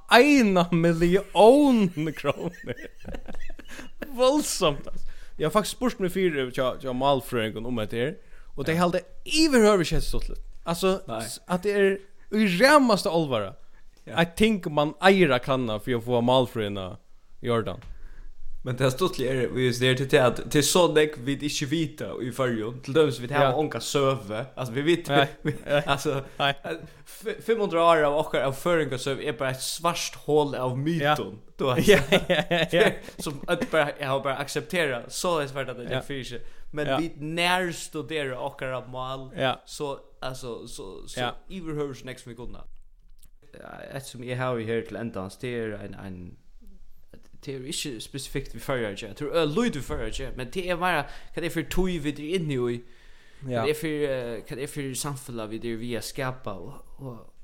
[2.11, 2.75] kronor.
[4.07, 4.87] Våldsamt.
[5.37, 8.15] Jag har faktiskt spurt mig fyra jag jag malfröken om det här.
[8.55, 9.01] Och det hade
[9.45, 10.29] överhör vi känns stått.
[10.63, 11.01] Alltså
[11.45, 11.99] att det är
[12.31, 13.53] i ramaste allvara.
[14.05, 16.97] I think man eira kanna för att få malfröna
[17.41, 17.79] i Jordan.
[18.65, 22.05] Men det stått er vi just det till att till så näck vi inte vita
[22.21, 24.45] i förjon till dem som vi har onka söve.
[24.55, 25.09] Alltså vi vet
[25.87, 26.23] alltså
[27.45, 31.39] 500 år av och av föringar så är bara ett svart hål av myton.
[31.57, 31.99] Då ja
[32.71, 36.33] ja som att bara jag har bara acceptera så är svårt att det finns.
[36.71, 39.31] Men vi när studerar och av mal
[39.65, 42.43] så alltså så så överhörs nästa vecka.
[43.93, 46.37] Ett som jag har här till ändans det är en en
[47.45, 50.77] det är inte specifikt vi förra jag tror uh, lite förra jag men det är
[50.77, 52.81] bara kan det för tog vi det inne i
[53.49, 53.65] Ja.
[53.65, 57.35] Det är för kan det är för samfalla vi det via skapa och, och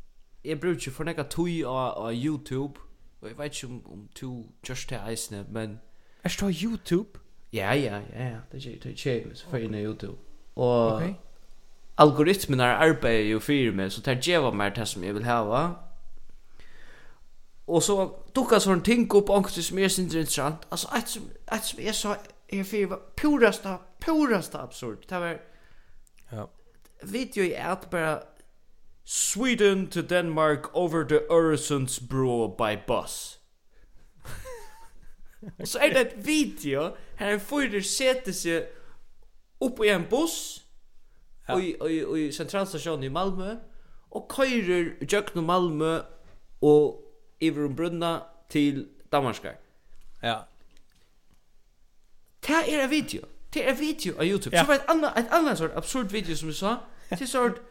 [0.41, 2.73] jag brukar för några tog av YouTube
[3.19, 5.79] och jag vet inte om, om to just det är men
[6.21, 7.09] Är det YouTube?
[7.49, 8.37] Ja, ja, ja, ja.
[8.51, 10.17] Det är det är ju för inne YouTube.
[10.53, 11.13] Och okay.
[11.95, 15.90] algoritmerna arbetar ju för mig så tar jag vad mer det som jag vill ha?
[17.65, 20.61] Och så duckar sån ting upp angst som är så intressant.
[20.69, 22.15] Alltså ett som ett som är så
[22.47, 25.05] är för purasta purasta absurd.
[25.07, 25.41] Det var
[26.31, 26.49] Ja.
[27.01, 28.23] Vet i är att bara
[29.03, 33.37] Sweden to Denmark over the Öresundsbro by bus.
[35.59, 38.73] Och så är det ett video här en fyrer sätter sig
[39.59, 40.63] upp i en buss
[41.47, 41.61] ja.
[41.61, 43.55] i, i, i centralstationen i Malmö
[44.09, 46.01] och køyrer jökna Malmö
[46.59, 47.00] och
[47.41, 48.19] över en brunna
[48.49, 49.55] til Danmarskar.
[50.23, 50.37] Ja.
[52.47, 53.21] Det er en video.
[53.53, 54.55] Det er en video på YouTube.
[54.55, 54.61] Ja.
[54.61, 56.77] Så var ett annat ett annat sort absurd video som vi sa.
[57.09, 57.61] Det är sort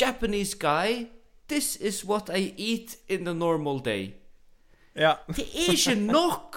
[0.00, 1.06] Japanese guy,
[1.48, 4.14] this is what I eat in the normal day.
[4.94, 5.14] Ja.
[5.26, 6.56] Det är ikke nok.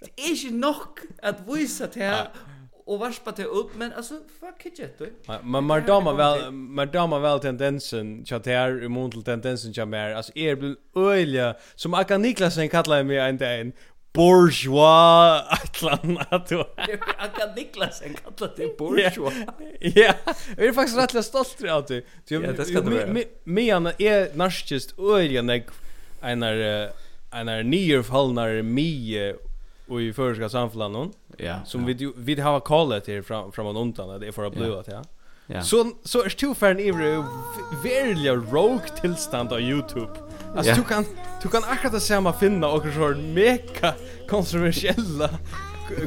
[0.00, 2.02] det er ikke nok at vise til
[2.86, 5.06] och varspa till upp men alltså fuck it jet då.
[5.42, 9.88] Men man dama väl man dama väl tendensen chat här i mån till tendensen jag
[9.88, 13.72] mer alltså är blir öliga som Aka Niklasen kallar mig en dag
[14.12, 16.48] bourgeois atlan att
[17.18, 19.34] Aka Niklasen kallar det bourgeois.
[19.80, 20.14] Ja.
[20.56, 22.04] Jag är faktiskt rätt stolt över det.
[22.28, 23.06] Ja, det ska du vara.
[23.06, 23.24] Men
[23.98, 25.62] är narcissist öliga när
[26.20, 26.90] einar
[27.30, 29.34] einar en fallnar mig
[29.88, 34.26] och i förska samfällan ja som vi vi har kallat här fram från undan det
[34.26, 35.02] är för att blöa ja.
[35.46, 35.62] Ja.
[35.62, 36.90] Så så är du fan i
[37.82, 40.10] verkliga rogue tillstånd på Youtube.
[40.56, 40.76] Alltså ja.
[40.76, 41.04] du kan
[41.42, 43.94] du kan akkurat samma finna och så mega
[44.28, 45.30] kontroversiella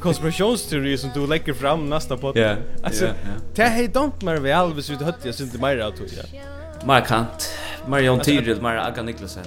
[0.02, 2.38] konspirationsteori som du lägger fram nästa podd.
[2.38, 2.56] Ja.
[2.84, 3.42] alltså, ja, ja.
[3.56, 6.44] det är dumt mer väl, hvis vi hött jag synte mer av tog jag.
[6.88, 7.50] Mer kant,
[7.88, 9.46] Marion Tyrell, Tyril, mer Aga Niklasen.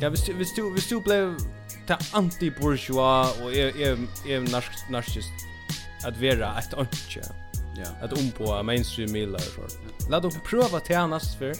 [0.00, 1.36] Ja, hvis du, hvis du, hvis du blev
[1.88, 3.96] ta anti-bourgeois og er er
[4.28, 5.46] er narsk narskist
[6.04, 7.22] at vera at onche.
[7.76, 7.90] Ja.
[8.02, 9.78] At um på mainstream mila og så.
[10.10, 11.52] Lat oss prøva til annars for.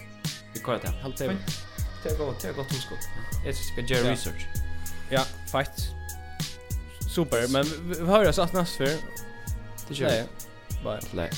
[0.55, 0.91] Vi kör det.
[1.03, 1.37] halt det.
[2.05, 3.09] Det går det går tungt skott.
[3.45, 4.47] Jag ska göra research.
[5.11, 5.95] Ja, fight.
[7.09, 8.97] Super, men vi hörs att nästa för.
[9.89, 10.27] Det gör jag.
[10.85, 11.11] Bye.
[11.11, 11.31] Play.